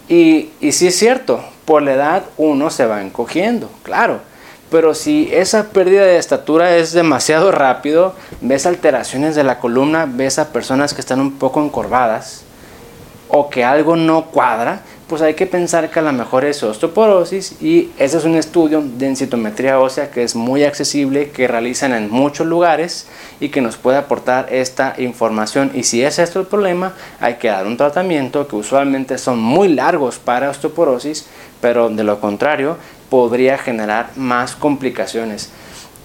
Y, 0.08 0.50
y 0.60 0.72
sí 0.72 0.88
es 0.88 0.98
cierto, 0.98 1.42
por 1.64 1.82
la 1.82 1.92
edad 1.92 2.22
uno 2.36 2.70
se 2.70 2.86
va 2.86 3.02
encogiendo, 3.02 3.70
claro. 3.82 4.20
Pero 4.70 4.94
si 4.94 5.28
esa 5.32 5.68
pérdida 5.68 6.02
de 6.02 6.16
estatura 6.16 6.76
es 6.76 6.92
demasiado 6.92 7.52
rápido, 7.52 8.14
ves 8.40 8.64
alteraciones 8.64 9.34
de 9.34 9.44
la 9.44 9.58
columna, 9.58 10.06
ves 10.08 10.38
a 10.38 10.52
personas 10.52 10.94
que 10.94 11.02
están 11.02 11.20
un 11.20 11.38
poco 11.38 11.62
encorvadas 11.62 12.44
o 13.28 13.50
que 13.50 13.64
algo 13.64 13.96
no 13.96 14.26
cuadra, 14.26 14.80
pues 15.12 15.20
hay 15.20 15.34
que 15.34 15.46
pensar 15.46 15.90
que 15.90 15.98
a 15.98 16.02
lo 16.02 16.10
mejor 16.14 16.42
es 16.46 16.62
osteoporosis 16.62 17.60
y 17.60 17.90
ese 17.98 18.16
es 18.16 18.24
un 18.24 18.34
estudio 18.34 18.80
de 18.80 18.88
densitometría 18.96 19.78
ósea 19.78 20.10
que 20.10 20.22
es 20.22 20.34
muy 20.34 20.64
accesible, 20.64 21.28
que 21.32 21.46
realizan 21.46 21.92
en 21.92 22.10
muchos 22.10 22.46
lugares 22.46 23.08
y 23.38 23.50
que 23.50 23.60
nos 23.60 23.76
puede 23.76 23.98
aportar 23.98 24.50
esta 24.50 24.94
información. 24.96 25.70
Y 25.74 25.82
si 25.82 26.02
es 26.02 26.18
esto 26.18 26.40
el 26.40 26.46
problema, 26.46 26.94
hay 27.20 27.34
que 27.34 27.48
dar 27.48 27.66
un 27.66 27.76
tratamiento 27.76 28.48
que 28.48 28.56
usualmente 28.56 29.18
son 29.18 29.38
muy 29.38 29.68
largos 29.68 30.18
para 30.18 30.48
osteoporosis, 30.48 31.26
pero 31.60 31.90
de 31.90 32.04
lo 32.04 32.18
contrario 32.18 32.78
podría 33.10 33.58
generar 33.58 34.12
más 34.16 34.56
complicaciones. 34.56 35.50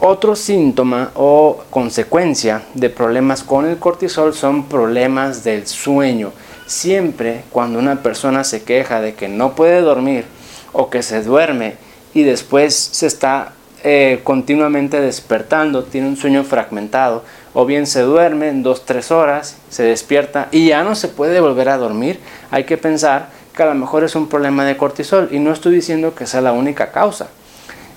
Otro 0.01 0.35
síntoma 0.35 1.11
o 1.15 1.63
consecuencia 1.69 2.63
de 2.73 2.89
problemas 2.89 3.41
con 3.41 3.67
el 3.67 3.77
cortisol 3.77 4.33
son 4.33 4.65
problemas 4.65 5.45
del 5.45 5.65
sueño 5.65 6.33
Siempre 6.67 7.43
cuando 7.51 7.79
una 7.79 8.03
persona 8.03 8.43
se 8.43 8.63
queja 8.63 9.01
de 9.01 9.15
que 9.15 9.27
no 9.29 9.55
puede 9.55 9.81
dormir 9.81 10.25
o 10.74 10.89
que 10.89 11.01
se 11.01 11.24
duerme 11.24 11.75
y 12.13 12.24
después 12.24 12.75
se 12.75 13.07
está 13.07 13.53
eh, 13.83 14.19
continuamente 14.24 15.00
despertando, 15.00 15.83
tiene 15.83 16.07
un 16.07 16.17
sueño 16.17 16.43
fragmentado, 16.43 17.24
o 17.53 17.65
bien 17.65 17.88
se 17.88 18.01
duerme 18.01 18.50
en 18.50 18.63
2-3 18.63 19.12
horas, 19.12 19.57
se 19.69 19.83
despierta 19.83 20.50
y 20.51 20.67
ya 20.67 20.83
no 20.83 20.95
se 20.95 21.07
puede 21.07 21.39
volver 21.39 21.69
a 21.69 21.77
dormir, 21.77 22.19
hay 22.51 22.65
que 22.65 22.77
pensar 22.77 23.29
que 23.55 23.63
a 23.63 23.67
lo 23.67 23.75
mejor 23.75 24.03
es 24.03 24.15
un 24.15 24.27
problema 24.27 24.65
de 24.65 24.77
cortisol 24.77 25.29
y 25.31 25.39
no 25.39 25.53
estoy 25.53 25.74
diciendo 25.75 26.15
que 26.15 26.27
sea 26.27 26.41
la 26.41 26.51
única 26.51 26.91
causa. 26.91 27.27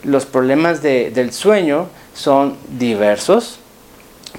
Los 0.02 0.26
problemas 0.26 0.80
del 0.80 1.32
sueño 1.32 1.88
son 2.14 2.56
diversos, 2.78 3.58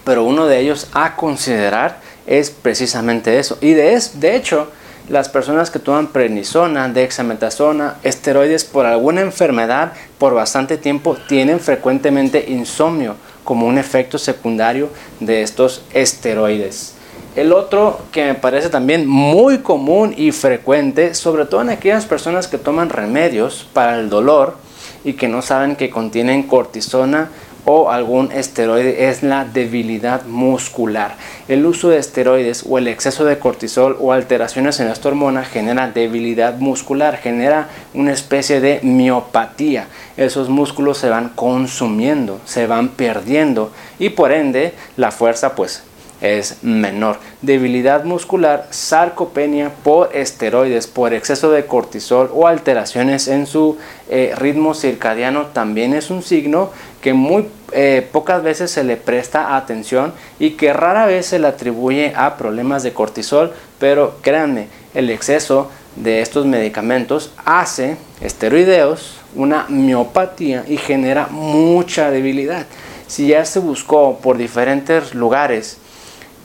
pero 0.04 0.24
uno 0.24 0.48
de 0.48 0.60
ellos 0.60 0.88
a 0.94 1.16
considerar 1.16 2.00
es 2.40 2.50
precisamente 2.50 3.40
eso. 3.40 3.58
Y 3.62 3.74
de, 3.74 3.94
es, 3.94 4.20
de 4.20 4.36
hecho, 4.36 4.68
las 5.10 5.28
personas 5.28 5.70
que 5.70 5.80
toman 5.80 6.08
prednisona, 6.08 6.88
dexametasona, 6.88 7.98
esteroides 8.04 8.64
por 8.64 8.86
alguna 8.86 9.22
enfermedad 9.22 9.92
por 10.18 10.34
bastante 10.34 10.78
tiempo 10.78 11.18
tienen 11.28 11.60
frecuentemente 11.60 12.46
insomnio 12.48 13.16
como 13.44 13.66
un 13.66 13.78
efecto 13.78 14.18
secundario 14.18 14.90
de 15.20 15.42
estos 15.42 15.84
esteroides. 15.94 16.96
El 17.36 17.52
otro 17.52 18.02
que 18.12 18.26
me 18.26 18.36
parece 18.36 18.70
también 18.70 19.08
muy 19.08 19.60
común 19.60 20.14
y 20.16 20.32
frecuente, 20.32 21.14
sobre 21.14 21.46
todo 21.46 21.62
en 21.62 21.70
aquellas 21.70 22.06
personas 22.06 22.48
que 22.48 22.58
toman 22.58 22.90
remedios 22.90 23.68
para 23.74 23.98
el 24.00 24.10
dolor 24.10 24.56
y 25.04 25.14
que 25.14 25.28
no 25.28 25.42
saben 25.42 25.76
que 25.76 25.90
contienen 25.90 26.44
cortisona 26.44 27.30
o 27.66 27.90
algún 27.90 28.32
esteroide 28.32 29.10
es 29.10 29.24
la 29.24 29.46
debilidad 29.46 30.26
muscular. 30.26 31.16
El 31.48 31.66
uso 31.66 31.90
de 31.90 31.98
esteroides 31.98 32.66
o 32.68 32.78
el 32.78 32.88
exceso 32.88 33.26
de 33.26 33.40
cortisol 33.40 33.98
o 34.00 34.14
alteraciones 34.14 34.80
en 34.80 34.88
esta 34.88 35.10
hormona 35.10 35.44
genera 35.44 35.90
debilidad 35.90 36.58
muscular, 36.58 37.18
genera 37.18 37.70
una 37.94 38.14
especie 38.14 38.62
de 38.62 38.80
miopatía. 38.84 39.88
Esos 40.18 40.50
músculos 40.50 40.98
se 40.98 41.10
van 41.10 41.30
consumiendo, 41.30 42.40
se 42.46 42.68
van 42.68 42.90
perdiendo 42.90 43.72
y 44.00 44.10
por 44.10 44.32
ende 44.32 44.74
la 44.98 45.12
fuerza 45.12 45.56
pues 45.56 45.84
es 46.22 46.64
menor. 46.64 47.18
Debilidad 47.42 48.04
muscular, 48.04 48.68
sarcopenia 48.70 49.72
por 49.84 50.16
esteroides, 50.16 50.86
por 50.86 51.14
exceso 51.14 51.52
de 51.52 51.66
cortisol 51.66 52.30
o 52.34 52.48
alteraciones 52.48 53.28
en 53.28 53.48
su 53.48 53.78
eh, 54.08 54.34
ritmo 54.38 54.76
circadiano 54.76 55.48
también 55.48 55.94
es 55.94 56.12
un 56.12 56.22
signo 56.22 56.70
que 57.02 57.14
muy 57.14 57.48
eh, 57.72 58.08
pocas 58.12 58.44
veces 58.44 58.72
se 58.72 58.84
le 58.84 58.98
presta 58.98 59.56
atención 59.56 60.14
y 60.40 60.52
que 60.52 60.74
rara 60.74 61.06
vez 61.06 61.26
se 61.26 61.40
le 61.40 61.48
atribuye 61.48 62.14
a 62.16 62.38
problemas 62.38 62.84
de 62.84 62.94
cortisol, 62.94 63.54
pero 63.80 64.18
créanme, 64.22 64.68
el 64.94 65.10
exceso 65.10 65.70
de 65.96 66.22
estos 66.22 66.46
medicamentos 66.46 67.34
hace 67.44 67.98
esteroideos 68.22 69.18
una 69.36 69.66
miopatía 69.70 70.64
y 70.68 70.78
genera 70.78 71.28
mucha 71.28 72.12
debilidad. 72.12 72.66
Si 73.08 73.28
ya 73.28 73.44
se 73.46 73.60
buscó 73.60 74.20
por 74.20 74.38
diferentes 74.38 75.14
lugares 75.14 75.82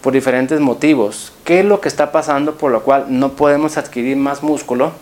por 0.07 0.13
diferentes 0.13 0.61
motivos. 0.61 1.33
¿Qué 1.43 1.59
es 1.59 1.65
lo 1.65 1.81
que 1.81 1.89
está 1.89 2.13
pasando 2.13 2.55
por 2.55 2.71
lo 2.71 2.85
cual 2.85 3.07
no 3.09 3.33
podemos 3.33 3.77
adquirir 3.77 4.17
más 4.17 4.41
músculo? 4.41 4.93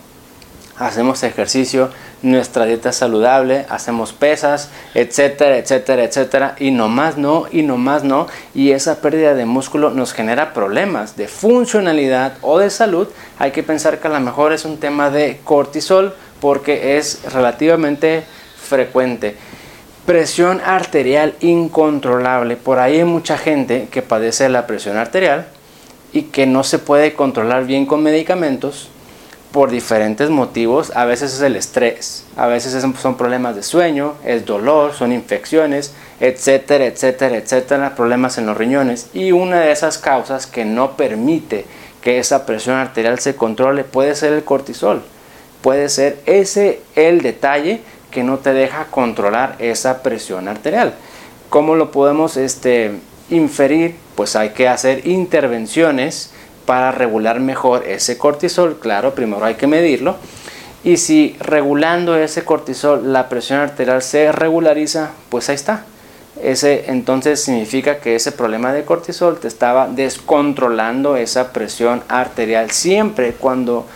Hacemos 0.77 1.21
ejercicio, 1.21 1.91
nuestra 2.25 2.65
dieta 2.65 2.89
es 2.89 2.95
saludable, 2.95 3.65
hacemos 3.69 4.11
pesas, 4.11 4.69
etcétera, 4.93 5.57
etcétera, 5.57 6.03
etcétera, 6.03 6.55
y 6.59 6.71
no 6.71 6.89
más 6.89 7.17
no, 7.17 7.45
y 7.51 7.61
no 7.61 7.77
más 7.77 8.03
no, 8.03 8.27
y 8.55 8.71
esa 8.71 8.99
pérdida 8.99 9.35
de 9.35 9.45
músculo 9.45 9.91
nos 9.91 10.11
genera 10.11 10.53
problemas 10.53 11.15
de 11.15 11.27
funcionalidad 11.27 12.33
o 12.41 12.57
de 12.57 12.71
salud. 12.71 13.07
Hay 13.37 13.51
que 13.51 13.63
pensar 13.63 13.99
que 13.99 14.07
a 14.07 14.11
lo 14.11 14.19
mejor 14.19 14.53
es 14.53 14.65
un 14.65 14.77
tema 14.77 15.11
de 15.11 15.39
cortisol 15.43 16.15
porque 16.41 16.97
es 16.97 17.21
relativamente 17.31 18.23
frecuente. 18.57 19.35
Presión 20.07 20.61
arterial 20.65 21.35
incontrolable. 21.41 22.55
Por 22.55 22.79
ahí 22.79 22.97
hay 22.97 23.05
mucha 23.05 23.37
gente 23.37 23.87
que 23.91 24.01
padece 24.01 24.49
la 24.49 24.67
presión 24.67 24.97
arterial 24.97 25.45
y 26.11 26.23
que 26.23 26.47
no 26.47 26.63
se 26.63 26.79
puede 26.79 27.13
controlar 27.13 27.65
bien 27.65 27.85
con 27.85 28.01
medicamentos 28.01 28.89
por 29.55 29.71
diferentes 29.71 30.29
motivos. 30.29 30.91
A 30.95 31.05
veces 31.05 31.33
es 31.33 31.41
el 31.41 31.55
estrés, 31.55 32.25
a 32.35 32.47
veces 32.47 32.85
son 33.01 33.15
problemas 33.15 33.55
de 33.55 33.63
sueño, 33.63 34.15
es 34.25 34.45
dolor, 34.45 34.91
son 34.91 35.13
infecciones, 35.13 35.93
etcétera, 36.19 36.87
etcétera, 36.87 37.37
etcétera, 37.37 37.95
problemas 37.95 38.37
en 38.37 38.47
los 38.47 38.57
riñones. 38.57 39.07
Y 39.13 39.31
una 39.31 39.61
de 39.61 39.71
esas 39.71 39.97
causas 39.97 40.45
que 40.45 40.65
no 40.65 40.97
permite 40.97 41.63
que 42.01 42.19
esa 42.19 42.45
presión 42.45 42.75
arterial 42.75 43.17
se 43.19 43.37
controle 43.37 43.85
puede 43.85 44.15
ser 44.15 44.33
el 44.33 44.43
cortisol. 44.43 45.03
Puede 45.61 45.87
ser 45.87 46.19
ese 46.25 46.81
el 46.97 47.21
detalle 47.21 47.79
que 48.11 48.25
no 48.25 48.39
te 48.39 48.51
deja 48.51 48.87
controlar 48.91 49.55
esa 49.59 50.03
presión 50.03 50.49
arterial. 50.49 50.95
¿Cómo 51.47 51.75
lo 51.75 51.91
podemos 51.91 52.35
este, 52.35 52.99
inferir? 53.29 53.95
Pues 54.15 54.35
hay 54.35 54.49
que 54.49 54.67
hacer 54.67 55.07
intervenciones 55.07 56.33
para 56.65 56.91
regular 56.91 57.39
mejor 57.39 57.83
ese 57.87 58.17
cortisol. 58.17 58.77
Claro, 58.79 59.13
primero 59.15 59.45
hay 59.45 59.55
que 59.55 59.67
medirlo. 59.67 60.15
Y 60.83 60.97
si 60.97 61.35
regulando 61.39 62.15
ese 62.15 62.43
cortisol 62.43 63.11
la 63.11 63.27
presión 63.27 63.59
arterial 63.59 64.01
se 64.01 64.31
regulariza, 64.31 65.11
pues 65.29 65.49
ahí 65.49 65.55
está. 65.55 65.85
Ese 66.41 66.91
entonces 66.91 67.41
significa 67.41 67.97
que 67.99 68.15
ese 68.15 68.31
problema 68.31 68.73
de 68.73 68.83
cortisol 68.83 69.39
te 69.39 69.47
estaba 69.47 69.87
descontrolando 69.87 71.15
esa 71.15 71.53
presión 71.53 72.03
arterial. 72.07 72.71
Siempre 72.71 73.33
cuando 73.33 73.87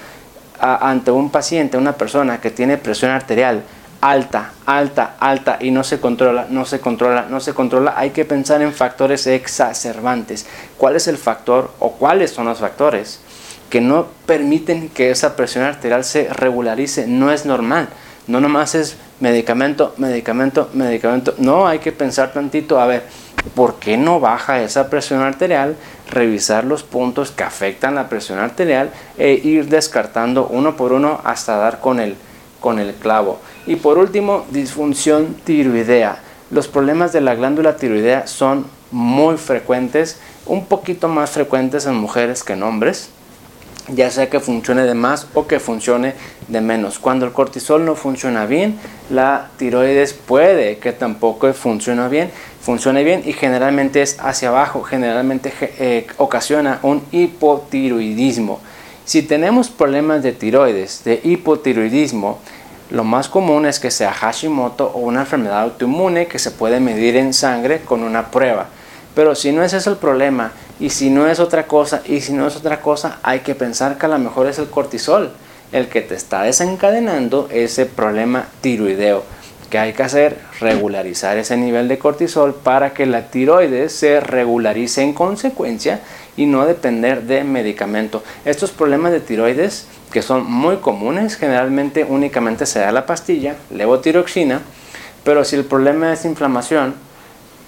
ante 0.59 1.11
un 1.11 1.29
paciente, 1.29 1.77
una 1.77 1.93
persona 1.93 2.41
que 2.41 2.49
tiene 2.49 2.77
presión 2.77 3.11
arterial 3.11 3.63
alta, 4.01 4.53
alta, 4.65 5.15
alta 5.19 5.57
y 5.59 5.71
no 5.71 5.83
se 5.83 5.99
controla, 5.99 6.47
no 6.49 6.65
se 6.65 6.79
controla, 6.79 7.27
no 7.29 7.39
se 7.39 7.53
controla, 7.53 7.93
hay 7.97 8.11
que 8.11 8.25
pensar 8.25 8.61
en 8.61 8.73
factores 8.73 9.27
exacerbantes. 9.27 10.45
¿Cuál 10.77 10.95
es 10.95 11.07
el 11.07 11.17
factor 11.17 11.71
o 11.79 11.93
cuáles 11.93 12.31
son 12.31 12.45
los 12.45 12.59
factores 12.59 13.19
que 13.69 13.81
no 13.81 14.07
permiten 14.25 14.89
que 14.89 15.11
esa 15.11 15.35
presión 15.35 15.65
arterial 15.65 16.03
se 16.03 16.29
regularice? 16.33 17.07
No 17.07 17.31
es 17.31 17.45
normal. 17.45 17.89
No 18.27 18.39
nomás 18.39 18.75
es 18.75 18.95
medicamento, 19.19 19.95
medicamento, 19.97 20.69
medicamento. 20.73 21.33
No, 21.39 21.67
hay 21.67 21.79
que 21.79 21.91
pensar 21.91 22.31
tantito, 22.31 22.79
a 22.79 22.85
ver, 22.85 23.03
¿por 23.55 23.79
qué 23.79 23.97
no 23.97 24.19
baja 24.19 24.61
esa 24.61 24.87
presión 24.87 25.21
arterial? 25.21 25.75
Revisar 26.11 26.63
los 26.63 26.83
puntos 26.83 27.31
que 27.31 27.43
afectan 27.43 27.95
la 27.95 28.07
presión 28.07 28.37
arterial 28.37 28.91
e 29.17 29.33
ir 29.33 29.67
descartando 29.67 30.47
uno 30.47 30.77
por 30.77 30.93
uno 30.93 31.19
hasta 31.23 31.57
dar 31.57 31.79
con 31.79 31.99
el, 31.99 32.17
con 32.59 32.77
el 32.77 32.93
clavo. 32.93 33.39
Y 33.69 33.75
por 33.75 33.99
último, 33.99 34.47
disfunción 34.49 35.35
tiroidea. 35.43 36.17
Los 36.49 36.67
problemas 36.67 37.13
de 37.13 37.21
la 37.21 37.35
glándula 37.35 37.77
tiroidea 37.77 38.25
son 38.25 38.65
muy 38.89 39.37
frecuentes, 39.37 40.17
un 40.47 40.65
poquito 40.65 41.07
más 41.07 41.29
frecuentes 41.29 41.85
en 41.85 41.93
mujeres 41.93 42.43
que 42.43 42.53
en 42.53 42.63
hombres, 42.63 43.09
ya 43.89 44.09
sea 44.09 44.27
que 44.27 44.39
funcione 44.39 44.85
de 44.85 44.95
más 44.95 45.27
o 45.35 45.45
que 45.45 45.59
funcione 45.59 46.15
de 46.47 46.61
menos. 46.61 46.97
Cuando 46.97 47.27
el 47.27 47.31
cortisol 47.31 47.85
no 47.85 47.93
funciona 47.93 48.47
bien, 48.47 48.79
la 49.11 49.51
tiroides 49.57 50.13
puede 50.13 50.79
que 50.79 50.91
tampoco 50.91 51.53
funcione 51.53 52.09
bien, 52.09 52.31
funcione 52.61 53.03
bien 53.03 53.21
y 53.23 53.33
generalmente 53.33 54.01
es 54.01 54.17
hacia 54.19 54.49
abajo, 54.49 54.81
generalmente 54.81 55.53
eh, 55.61 56.07
ocasiona 56.17 56.79
un 56.81 57.03
hipotiroidismo. 57.11 58.61
Si 59.05 59.21
tenemos 59.23 59.69
problemas 59.69 60.23
de 60.23 60.31
tiroides, 60.31 61.03
de 61.03 61.19
hipotiroidismo, 61.23 62.39
lo 62.89 63.03
más 63.03 63.29
común 63.29 63.67
es 63.67 63.79
que 63.79 63.91
sea 63.91 64.13
Hashimoto 64.13 64.91
o 64.93 64.99
una 64.99 65.21
enfermedad 65.21 65.61
autoinmune 65.61 66.27
que 66.27 66.39
se 66.39 66.49
puede 66.49 66.79
medir 66.79 67.17
en 67.17 67.33
sangre 67.33 67.81
con 67.81 68.01
una 68.01 68.31
prueba. 68.31 68.67
Pero 69.13 69.35
si 69.35 69.51
no 69.51 69.63
es 69.63 69.73
ese 69.73 69.89
el 69.89 69.97
problema 69.97 70.53
y 70.79 70.89
si 70.89 71.09
no 71.11 71.27
es 71.27 71.39
otra 71.39 71.67
cosa 71.67 72.01
y 72.05 72.21
si 72.21 72.33
no 72.33 72.47
es 72.47 72.55
otra 72.55 72.81
cosa, 72.81 73.19
hay 73.21 73.41
que 73.41 73.53
pensar 73.53 73.97
que 73.97 74.05
a 74.07 74.09
lo 74.09 74.17
mejor 74.17 74.47
es 74.47 74.57
el 74.57 74.69
cortisol 74.69 75.31
el 75.71 75.87
que 75.87 76.01
te 76.01 76.15
está 76.15 76.43
desencadenando 76.43 77.47
ese 77.51 77.85
problema 77.85 78.47
tiroideo. 78.61 79.23
que 79.69 79.77
hay 79.77 79.93
que 79.93 80.01
hacer? 80.01 80.39
Regularizar 80.59 81.37
ese 81.37 81.55
nivel 81.55 81.87
de 81.87 81.99
cortisol 81.99 82.55
para 82.55 82.91
que 82.95 83.05
la 83.05 83.29
tiroides 83.29 83.93
se 83.93 84.19
regularice 84.19 85.03
en 85.03 85.13
consecuencia 85.13 85.99
y 86.35 86.47
no 86.47 86.65
depender 86.65 87.23
de 87.23 87.43
medicamento. 87.43 88.23
Estos 88.45 88.71
problemas 88.71 89.11
de 89.11 89.19
tiroides 89.19 89.85
que 90.11 90.21
son 90.21 90.45
muy 90.49 90.77
comunes, 90.77 91.35
generalmente 91.35 92.03
únicamente 92.03 92.65
se 92.65 92.79
da 92.79 92.91
la 92.91 93.05
pastilla, 93.05 93.55
levotiroxina, 93.71 94.61
pero 95.23 95.43
si 95.43 95.55
el 95.55 95.65
problema 95.65 96.11
es 96.13 96.25
inflamación, 96.25 96.95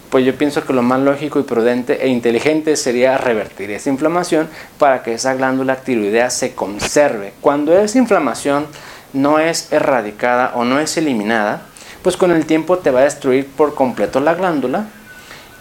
pues 0.10 0.26
yo 0.26 0.36
pienso 0.36 0.66
que 0.66 0.74
lo 0.74 0.82
más 0.82 1.00
lógico 1.00 1.40
y 1.40 1.44
prudente 1.44 2.04
e 2.04 2.10
inteligente 2.10 2.76
sería 2.76 3.18
revertir 3.18 3.72
esa 3.72 3.90
inflamación 3.90 4.50
para 4.78 5.04
que 5.04 5.14
esa 5.14 5.34
glándula 5.36 5.78
tiroidea 5.78 6.30
se 6.30 6.54
conserve. 6.54 7.34
Cuando 7.40 7.78
esa 7.80 7.98
inflamación 7.98 8.66
no 9.14 9.40
es 9.40 9.72
erradicada 9.72 10.52
o 10.56 10.66
no 10.66 10.80
es 10.80 10.98
eliminada, 10.98 11.62
pues 12.02 12.18
con 12.18 12.32
el 12.32 12.46
tiempo 12.46 12.80
te 12.80 12.92
va 12.92 13.02
a 13.02 13.04
destruir 13.04 13.48
por 13.48 13.74
completo 13.74 14.20
la 14.20 14.34
glándula 14.34 14.88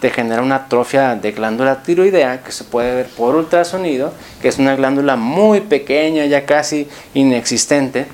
te 0.01 0.11
genera 0.11 0.43
una 0.43 0.57
atrofia 0.57 1.15
de 1.15 1.33
glándula 1.33 1.83
tiroidea 1.83 2.43
que 2.43 2.53
se 2.53 2.65
puede 2.65 2.95
ver 2.95 3.07
por 3.07 3.37
ultrasonido, 3.37 4.13
que 4.41 4.49
es 4.49 4.59
una 4.59 4.75
glándula 4.75 5.17
muy 5.17 5.61
pequeña, 5.61 6.25
ya 6.27 6.47
casi 6.47 6.89
inexistente. 7.15 8.07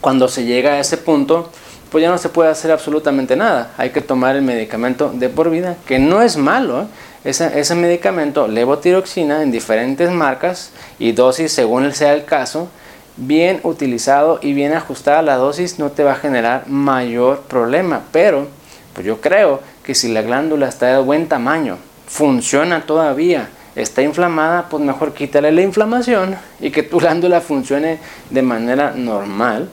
Cuando 0.00 0.28
se 0.28 0.44
llega 0.44 0.72
a 0.72 0.80
ese 0.80 0.96
punto, 0.96 1.50
pues 1.90 2.02
ya 2.02 2.10
no 2.10 2.18
se 2.18 2.28
puede 2.28 2.50
hacer 2.50 2.70
absolutamente 2.70 3.36
nada. 3.36 3.72
Hay 3.76 3.90
que 3.90 4.00
tomar 4.00 4.36
el 4.36 4.42
medicamento 4.42 5.10
de 5.12 5.28
por 5.28 5.50
vida, 5.50 5.76
que 5.86 5.98
no 5.98 6.22
es 6.22 6.36
malo. 6.36 6.82
¿eh? 6.82 6.86
Ese, 7.24 7.58
ese, 7.58 7.74
medicamento, 7.74 8.48
levotiroxina, 8.48 9.42
en 9.42 9.50
diferentes 9.50 10.10
marcas 10.10 10.70
y 10.98 11.12
dosis 11.12 11.52
según 11.52 11.92
sea 11.92 12.14
el 12.14 12.24
caso, 12.24 12.68
bien 13.16 13.60
utilizado 13.64 14.38
y 14.40 14.54
bien 14.54 14.72
ajustada 14.72 15.20
la 15.20 15.36
dosis 15.36 15.78
no 15.78 15.90
te 15.90 16.04
va 16.04 16.12
a 16.12 16.16
generar 16.16 16.68
mayor 16.68 17.40
problema. 17.42 18.02
Pero, 18.12 18.46
pues 18.94 19.06
yo 19.06 19.20
creo 19.20 19.60
que 19.90 19.96
si 19.96 20.06
la 20.06 20.22
glándula 20.22 20.68
está 20.68 20.86
de 20.86 21.02
buen 21.02 21.26
tamaño, 21.26 21.76
funciona 22.06 22.86
todavía, 22.86 23.48
está 23.74 24.02
inflamada, 24.02 24.68
pues 24.68 24.80
mejor 24.84 25.14
quítale 25.14 25.50
la 25.50 25.62
inflamación 25.62 26.36
y 26.60 26.70
que 26.70 26.84
tu 26.84 26.98
glándula 27.00 27.40
funcione 27.40 27.98
de 28.30 28.42
manera 28.42 28.92
normal, 28.92 29.68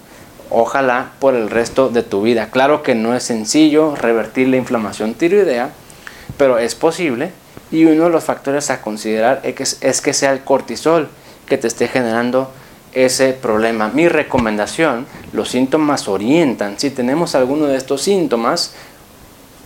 ojalá 0.50 1.12
por 1.20 1.36
el 1.36 1.52
resto 1.52 1.90
de 1.90 2.02
tu 2.02 2.24
vida. 2.24 2.50
Claro 2.50 2.82
que 2.82 2.96
no 2.96 3.14
es 3.14 3.22
sencillo 3.22 3.96
revertir 3.96 4.48
la 4.48 4.58
inflamación 4.58 5.14
tiroidea, 5.14 5.70
pero 6.36 6.58
es 6.58 6.74
posible 6.74 7.30
y 7.70 7.86
uno 7.86 8.06
de 8.06 8.10
los 8.10 8.24
factores 8.24 8.72
a 8.72 8.82
considerar 8.82 9.42
es 9.44 9.54
que, 9.54 9.88
es 9.88 10.02
que 10.02 10.14
sea 10.14 10.32
el 10.32 10.40
cortisol 10.40 11.10
que 11.46 11.60
te 11.60 11.68
esté 11.68 11.88
generando 11.88 12.52
ese 12.92 13.34
problema. 13.34 13.90
Mi 13.90 14.08
recomendación, 14.10 15.06
los 15.32 15.50
síntomas 15.50 16.08
orientan. 16.08 16.80
Si 16.80 16.90
tenemos 16.90 17.36
alguno 17.36 17.68
de 17.68 17.78
estos 17.78 18.02
síntomas, 18.02 18.74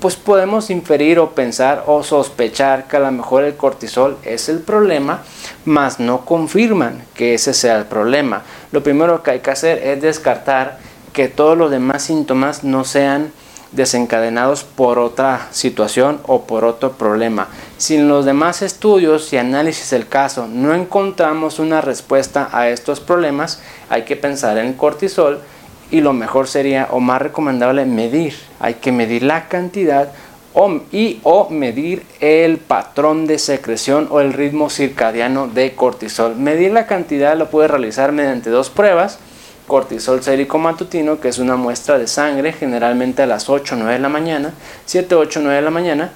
pues 0.02 0.16
podemos 0.16 0.72
inferir 0.72 1.20
o 1.20 1.30
pensar 1.30 1.84
o 1.86 2.02
sospechar 2.02 2.88
que 2.88 2.98
a 2.98 3.02
lo 3.02 3.12
mejor 3.12 3.44
el 3.44 3.56
cortisol 3.56 4.18
es 4.24 4.50
el 4.50 4.60
problema, 4.60 5.22
mas 5.64 6.00
no 6.00 6.26
confirman 6.26 7.06
que 7.14 7.36
ese 7.36 7.54
sea 7.54 7.78
el 7.78 7.86
problema. 7.86 8.42
Lo 8.72 8.82
primero 8.82 9.22
que 9.22 9.32
hay 9.32 9.40
que 9.42 9.52
hacer 9.52 9.78
es 9.78 10.02
descartar 10.02 10.80
que 11.14 11.28
todos 11.28 11.56
los 11.56 11.70
demás 11.70 12.02
síntomas 12.02 12.64
no 12.64 12.84
sean 12.84 13.32
desencadenados 13.72 14.64
por 14.64 14.98
otra 14.98 15.48
situación 15.52 16.20
o 16.26 16.46
por 16.46 16.66
otro 16.66 16.94
problema. 16.94 17.48
Si 17.78 17.96
en 17.96 18.10
los 18.10 18.26
demás 18.26 18.64
estudios 18.64 19.32
y 19.34 19.38
análisis 19.38 19.92
del 19.92 20.08
caso 20.08 20.48
no 20.48 20.74
encontramos 20.74 21.60
una 21.60 21.80
respuesta 21.80 22.50
a 22.52 22.70
estos 22.70 23.00
problemas, 23.00 23.62
hay 23.88 24.04
que 24.04 24.16
pensar 24.16 24.58
en 24.58 24.74
cortisol 24.74 25.42
y 25.92 26.02
lo 26.02 26.14
mejor 26.14 26.48
sería 26.48 26.88
o 26.92 27.00
más 27.00 27.22
recomendable 27.22 27.86
medir. 27.86 28.34
Hay 28.60 28.76
que 28.76 28.92
medir 28.92 29.24
la 29.24 29.48
cantidad 29.50 30.12
o, 30.54 30.80
y 30.92 31.20
o 31.24 31.50
medir 31.50 32.04
el 32.20 32.58
patrón 32.58 33.28
de 33.28 33.38
secreción 33.38 34.08
o 34.10 34.22
el 34.22 34.34
ritmo 34.34 34.70
circadiano 34.70 35.48
de 35.48 35.76
cortisol. 35.76 36.36
Medir 36.38 36.72
la 36.72 36.88
cantidad 36.88 37.38
lo 37.38 37.50
puede 37.50 37.68
realizar 37.68 38.12
mediante 38.12 38.50
dos 38.50 38.70
pruebas. 38.70 39.20
Cortisol 39.68 40.24
sérico 40.24 40.58
matutino, 40.58 41.20
que 41.20 41.30
es 41.30 41.40
una 41.40 41.56
muestra 41.56 41.98
de 41.98 42.08
sangre, 42.08 42.52
generalmente 42.54 43.22
a 43.22 43.28
las 43.28 43.50
8 43.50 43.76
o 43.76 43.78
9 43.78 43.94
de 43.94 44.00
la 44.00 44.10
mañana, 44.10 44.54
7, 44.86 45.16
8 45.16 45.40
9 45.44 45.56
de 45.56 45.62
la 45.62 45.72
mañana. 45.72 46.12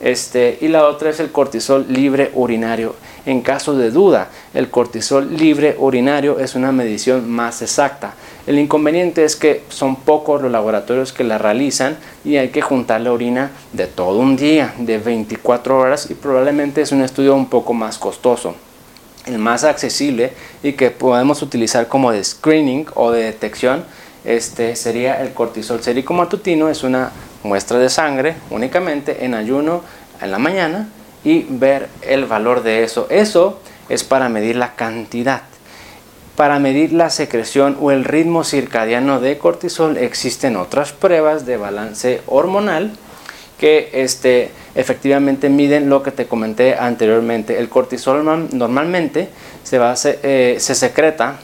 Este, 0.00 0.58
y 0.60 0.68
la 0.68 0.86
otra 0.86 1.10
es 1.10 1.20
el 1.20 1.30
cortisol 1.30 1.86
libre 1.88 2.30
urinario. 2.34 2.94
En 3.26 3.40
caso 3.40 3.74
de 3.74 3.90
duda, 3.90 4.28
el 4.54 4.70
cortisol 4.70 5.36
libre 5.36 5.74
urinario 5.78 6.38
es 6.38 6.54
una 6.54 6.70
medición 6.70 7.28
más 7.28 7.60
exacta. 7.60 8.14
El 8.46 8.56
inconveniente 8.56 9.24
es 9.24 9.34
que 9.34 9.64
son 9.68 9.96
pocos 9.96 10.40
los 10.40 10.52
laboratorios 10.52 11.12
que 11.12 11.24
la 11.24 11.36
realizan 11.36 11.96
y 12.24 12.36
hay 12.36 12.50
que 12.50 12.62
juntar 12.62 13.00
la 13.00 13.12
orina 13.12 13.50
de 13.72 13.88
todo 13.88 14.20
un 14.20 14.36
día, 14.36 14.74
de 14.78 14.98
24 14.98 15.76
horas 15.76 16.08
y 16.08 16.14
probablemente 16.14 16.82
es 16.82 16.92
un 16.92 17.02
estudio 17.02 17.34
un 17.34 17.46
poco 17.46 17.74
más 17.74 17.98
costoso. 17.98 18.54
El 19.26 19.38
más 19.38 19.64
accesible 19.64 20.32
y 20.62 20.74
que 20.74 20.92
podemos 20.92 21.42
utilizar 21.42 21.88
como 21.88 22.12
de 22.12 22.22
screening 22.22 22.86
o 22.94 23.10
de 23.10 23.24
detección 23.24 23.84
este 24.24 24.74
sería 24.74 25.20
el 25.22 25.32
cortisol 25.32 25.82
sérico 25.82 26.12
matutino, 26.12 26.68
es 26.68 26.82
una 26.82 27.12
muestra 27.44 27.78
de 27.78 27.88
sangre 27.88 28.34
únicamente 28.50 29.24
en 29.24 29.34
ayuno 29.34 29.82
en 30.20 30.30
la 30.32 30.38
mañana 30.38 30.88
y 31.26 31.44
ver 31.50 31.88
el 32.02 32.24
valor 32.24 32.62
de 32.62 32.84
eso. 32.84 33.08
Eso 33.10 33.58
es 33.88 34.04
para 34.04 34.28
medir 34.28 34.54
la 34.54 34.76
cantidad. 34.76 35.42
Para 36.36 36.60
medir 36.60 36.92
la 36.92 37.10
secreción 37.10 37.76
o 37.80 37.90
el 37.90 38.04
ritmo 38.04 38.44
circadiano 38.44 39.18
de 39.18 39.36
cortisol 39.36 39.96
existen 39.96 40.54
otras 40.54 40.92
pruebas 40.92 41.44
de 41.44 41.56
balance 41.56 42.20
hormonal 42.28 42.92
que 43.58 43.90
este, 43.92 44.52
efectivamente 44.76 45.48
miden 45.48 45.90
lo 45.90 46.04
que 46.04 46.12
te 46.12 46.26
comenté 46.26 46.76
anteriormente. 46.76 47.58
El 47.58 47.68
cortisol 47.68 48.48
normalmente 48.52 49.28
se, 49.64 49.78
va, 49.78 49.94
eh, 50.04 50.58
se 50.60 50.74
secreta 50.76 51.40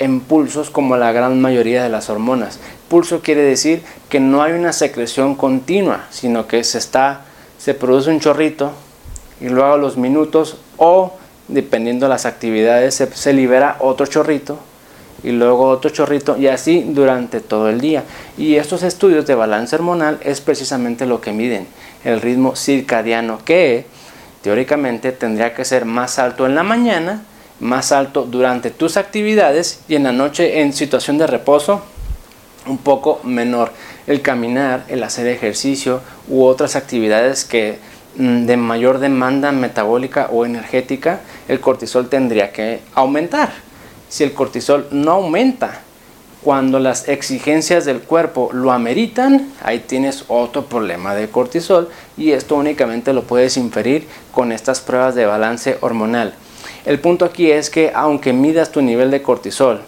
en 0.00 0.18
pulsos 0.18 0.68
como 0.68 0.96
la 0.96 1.12
gran 1.12 1.40
mayoría 1.40 1.84
de 1.84 1.90
las 1.90 2.10
hormonas. 2.10 2.58
Pulso 2.88 3.20
quiere 3.20 3.42
decir 3.42 3.84
que 4.08 4.18
no 4.18 4.42
hay 4.42 4.54
una 4.54 4.72
secreción 4.72 5.36
continua, 5.36 6.06
sino 6.10 6.48
que 6.48 6.64
se, 6.64 6.78
está, 6.78 7.20
se 7.58 7.74
produce 7.74 8.10
un 8.10 8.18
chorrito 8.18 8.72
y 9.42 9.48
luego 9.48 9.76
los 9.76 9.96
minutos 9.96 10.56
o 10.76 11.12
dependiendo 11.48 12.06
de 12.06 12.10
las 12.10 12.26
actividades, 12.26 12.94
se, 12.94 13.32
libera 13.32 13.76
otro 13.80 14.06
chorrito 14.06 14.58
y 15.22 15.30
luego 15.30 15.68
otro 15.68 15.90
chorrito 15.90 16.36
y 16.36 16.46
así 16.46 16.84
durante 16.88 17.40
todo 17.40 17.68
el 17.68 17.80
día. 17.80 18.04
Y 18.38 18.56
estos 18.56 18.82
estudios 18.82 19.26
de 19.26 19.34
balance 19.34 19.74
hormonal 19.74 20.18
es 20.22 20.40
precisamente 20.40 21.06
lo 21.06 21.20
que 21.20 21.32
miden, 21.32 21.66
el 22.04 22.20
ritmo 22.20 22.56
circadiano, 22.56 23.38
que 23.44 23.86
teóricamente 24.42 25.12
tendría 25.12 25.54
que 25.54 25.64
ser 25.64 25.84
más 25.84 26.18
alto 26.18 26.46
en 26.46 26.54
la 26.54 26.62
mañana, 26.62 27.22
más 27.60 27.92
alto 27.92 28.24
durante 28.24 28.70
tus 28.70 28.96
actividades 28.96 29.80
y 29.88 29.94
en 29.94 30.04
la 30.04 30.12
noche 30.12 30.60
en 30.60 30.72
situación 30.72 31.18
de 31.18 31.26
reposo 31.26 31.82
un 32.66 32.78
poco 32.78 33.20
menor. 33.24 33.72
El 34.06 34.20
caminar, 34.20 34.84
el 34.88 35.02
hacer 35.02 35.26
ejercicio 35.26 36.00
u 36.28 36.44
otras 36.44 36.74
actividades 36.74 37.44
que 37.44 37.78
de 38.14 38.56
mayor 38.56 38.98
demanda 38.98 39.52
metabólica 39.52 40.28
o 40.30 40.44
energética, 40.44 41.20
el 41.48 41.60
cortisol 41.60 42.08
tendría 42.08 42.52
que 42.52 42.80
aumentar. 42.94 43.52
Si 44.08 44.24
el 44.24 44.34
cortisol 44.34 44.88
no 44.90 45.12
aumenta 45.12 45.80
cuando 46.42 46.80
las 46.80 47.08
exigencias 47.08 47.84
del 47.84 48.00
cuerpo 48.00 48.50
lo 48.52 48.72
ameritan, 48.72 49.52
ahí 49.62 49.78
tienes 49.78 50.24
otro 50.28 50.66
problema 50.66 51.14
de 51.14 51.28
cortisol 51.28 51.88
y 52.16 52.32
esto 52.32 52.56
únicamente 52.56 53.12
lo 53.12 53.22
puedes 53.22 53.56
inferir 53.56 54.08
con 54.32 54.50
estas 54.50 54.80
pruebas 54.80 55.14
de 55.14 55.24
balance 55.24 55.78
hormonal. 55.80 56.34
El 56.84 56.98
punto 56.98 57.24
aquí 57.24 57.50
es 57.50 57.70
que 57.70 57.92
aunque 57.94 58.32
midas 58.32 58.72
tu 58.72 58.82
nivel 58.82 59.10
de 59.10 59.22
cortisol 59.22 59.82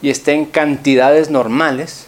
y 0.00 0.10
esté 0.10 0.32
en 0.32 0.44
cantidades 0.44 1.28
normales, 1.28 2.06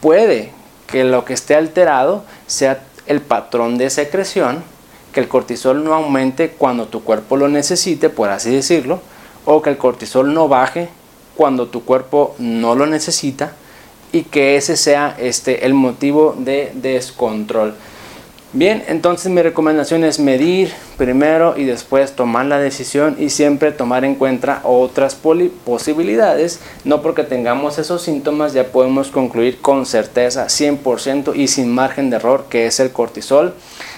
puede 0.00 0.50
que 0.86 1.02
lo 1.02 1.24
que 1.24 1.34
esté 1.34 1.56
alterado 1.56 2.24
sea 2.46 2.84
el 3.06 3.20
patrón 3.20 3.78
de 3.78 3.90
secreción, 3.90 4.62
que 5.12 5.20
el 5.20 5.28
cortisol 5.28 5.84
no 5.84 5.94
aumente 5.94 6.50
cuando 6.50 6.86
tu 6.86 7.04
cuerpo 7.04 7.36
lo 7.36 7.48
necesite, 7.48 8.08
por 8.08 8.30
así 8.30 8.50
decirlo, 8.50 9.00
o 9.44 9.60
que 9.62 9.70
el 9.70 9.76
cortisol 9.76 10.32
no 10.32 10.48
baje 10.48 10.88
cuando 11.36 11.68
tu 11.68 11.84
cuerpo 11.84 12.34
no 12.38 12.74
lo 12.74 12.86
necesita 12.86 13.52
y 14.12 14.24
que 14.24 14.56
ese 14.56 14.76
sea 14.76 15.16
este, 15.18 15.66
el 15.66 15.74
motivo 15.74 16.34
de 16.38 16.72
descontrol. 16.74 17.74
Bien, 18.54 18.84
entonces 18.86 19.32
mi 19.32 19.40
recomendación 19.40 20.04
es 20.04 20.18
medir 20.18 20.74
primero 20.98 21.54
y 21.56 21.64
después 21.64 22.12
tomar 22.12 22.44
la 22.44 22.58
decisión 22.58 23.16
y 23.18 23.30
siempre 23.30 23.72
tomar 23.72 24.04
en 24.04 24.14
cuenta 24.14 24.60
otras 24.64 25.16
posibilidades. 25.64 26.60
No 26.84 27.00
porque 27.00 27.24
tengamos 27.24 27.78
esos 27.78 28.02
síntomas 28.02 28.52
ya 28.52 28.66
podemos 28.66 29.08
concluir 29.08 29.62
con 29.62 29.86
certeza 29.86 30.48
100% 30.48 31.34
y 31.34 31.48
sin 31.48 31.72
margen 31.72 32.10
de 32.10 32.16
error 32.16 32.44
que 32.50 32.66
es 32.66 32.78
el 32.78 32.90
cortisol. 32.92 33.54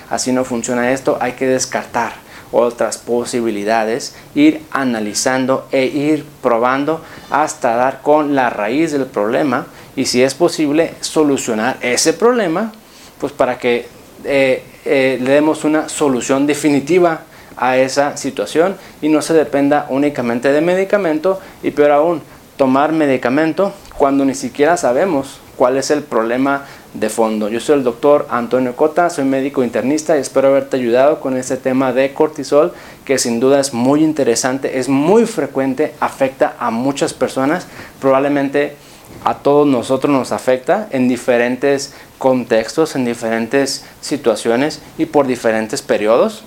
Así 0.09 0.31
no 0.31 0.45
funciona 0.45 0.93
esto, 0.93 1.19
hay 1.21 1.33
que 1.33 1.49
descartar 1.49 2.13
otras 2.53 2.99
posibilidades, 2.99 4.15
ir 4.37 4.63
analizando 4.71 5.67
e 5.73 5.87
ir 5.87 6.25
probando 6.45 7.01
hasta 7.29 7.75
dar 7.75 8.03
con 8.03 8.37
la 8.37 8.51
raíz 8.51 8.93
del 8.93 9.07
problema 9.07 9.67
y 9.97 10.07
si 10.07 10.23
es 10.23 10.35
posible 10.35 10.95
solucionar 11.01 11.77
ese 11.81 12.13
problema, 12.13 12.73
pues 13.19 13.33
para 13.33 13.59
que 13.59 13.94
eh, 14.25 14.63
eh, 14.85 15.19
le 15.21 15.31
demos 15.33 15.65
una 15.65 15.89
solución 15.89 16.47
definitiva 16.47 17.23
a 17.57 17.77
esa 17.77 18.17
situación 18.17 18.77
y 19.01 19.09
no 19.09 19.23
se 19.23 19.35
dependa 19.35 19.87
únicamente 19.89 20.53
de 20.53 20.61
medicamento 20.61 21.41
y 21.63 21.71
peor 21.71 21.93
aún, 21.93 22.23
tomar 22.57 22.93
medicamento 22.93 23.73
cuando 23.97 24.25
ni 24.25 24.35
siquiera 24.35 24.77
sabemos 24.77 25.41
cuál 25.57 25.77
es 25.77 25.91
el 25.91 26.03
problema 26.03 26.65
de 26.95 27.09
fondo. 27.09 27.49
Yo 27.49 27.61
soy 27.61 27.77
el 27.77 27.85
doctor 27.85 28.27
Antonio 28.31 28.77
Cota, 28.77 29.11
soy 29.11 29.25
médico 29.25 29.65
internista 29.65 30.17
y 30.17 30.21
espero 30.21 30.49
haberte 30.49 30.77
ayudado 30.77 31.21
con 31.21 31.37
este 31.37 31.57
tema 31.57 31.93
de 31.93 32.13
cortisol 32.13 32.73
que 33.05 33.19
sin 33.19 33.41
duda 33.41 33.61
es 33.61 33.75
muy 33.75 34.03
interesante, 34.03 34.79
es 34.79 34.89
muy 34.89 35.27
frecuente, 35.27 35.95
afecta 36.01 36.55
a 36.59 36.71
muchas 36.71 37.13
personas, 37.13 37.67
probablemente 38.01 38.77
a 39.25 39.39
todos 39.39 39.67
nosotros 39.67 40.13
nos 40.13 40.33
afecta 40.33 40.89
en 40.91 41.09
diferentes 41.09 41.95
contextos, 42.19 42.95
en 42.95 43.05
diferentes 43.05 43.85
situaciones 44.01 44.81
y 44.99 45.07
por 45.07 45.27
diferentes 45.27 45.83
periodos. 45.83 46.45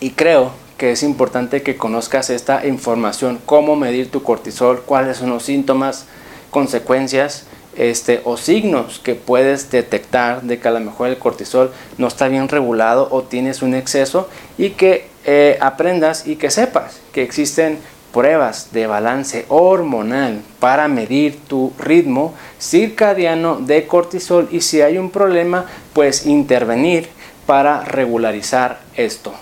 Y 0.00 0.10
creo 0.10 0.52
que 0.78 0.90
es 0.90 1.02
importante 1.02 1.62
que 1.62 1.76
conozcas 1.76 2.28
esta 2.30 2.66
información, 2.66 3.38
cómo 3.46 3.76
medir 3.76 4.10
tu 4.10 4.22
cortisol, 4.22 4.82
cuáles 4.82 5.18
son 5.18 5.30
los 5.30 5.44
síntomas, 5.44 6.06
consecuencias 6.50 7.44
este, 7.76 8.20
o 8.24 8.36
signos 8.36 8.98
que 8.98 9.14
puedes 9.14 9.70
detectar 9.70 10.42
de 10.42 10.58
que 10.58 10.68
a 10.68 10.72
lo 10.72 10.80
mejor 10.80 11.08
el 11.08 11.18
cortisol 11.18 11.72
no 11.98 12.06
está 12.06 12.28
bien 12.28 12.48
regulado 12.48 13.08
o 13.10 13.22
tienes 13.22 13.62
un 13.62 13.74
exceso 13.74 14.28
y 14.58 14.70
que 14.70 15.08
eh, 15.24 15.56
aprendas 15.60 16.26
y 16.26 16.36
que 16.36 16.50
sepas 16.50 17.00
que 17.12 17.22
existen 17.22 17.78
pruebas 18.12 18.68
de 18.72 18.86
balance 18.86 19.46
hormonal 19.48 20.42
para 20.60 20.88
medir 20.88 21.40
tu 21.48 21.72
ritmo 21.78 22.34
circadiano 22.58 23.56
de 23.56 23.86
cortisol 23.86 24.48
y 24.50 24.60
si 24.60 24.80
hay 24.80 24.98
un 24.98 25.10
problema, 25.10 25.66
pues 25.92 26.26
intervenir 26.26 27.08
para 27.46 27.82
regularizar 27.82 28.80
esto. 28.96 29.32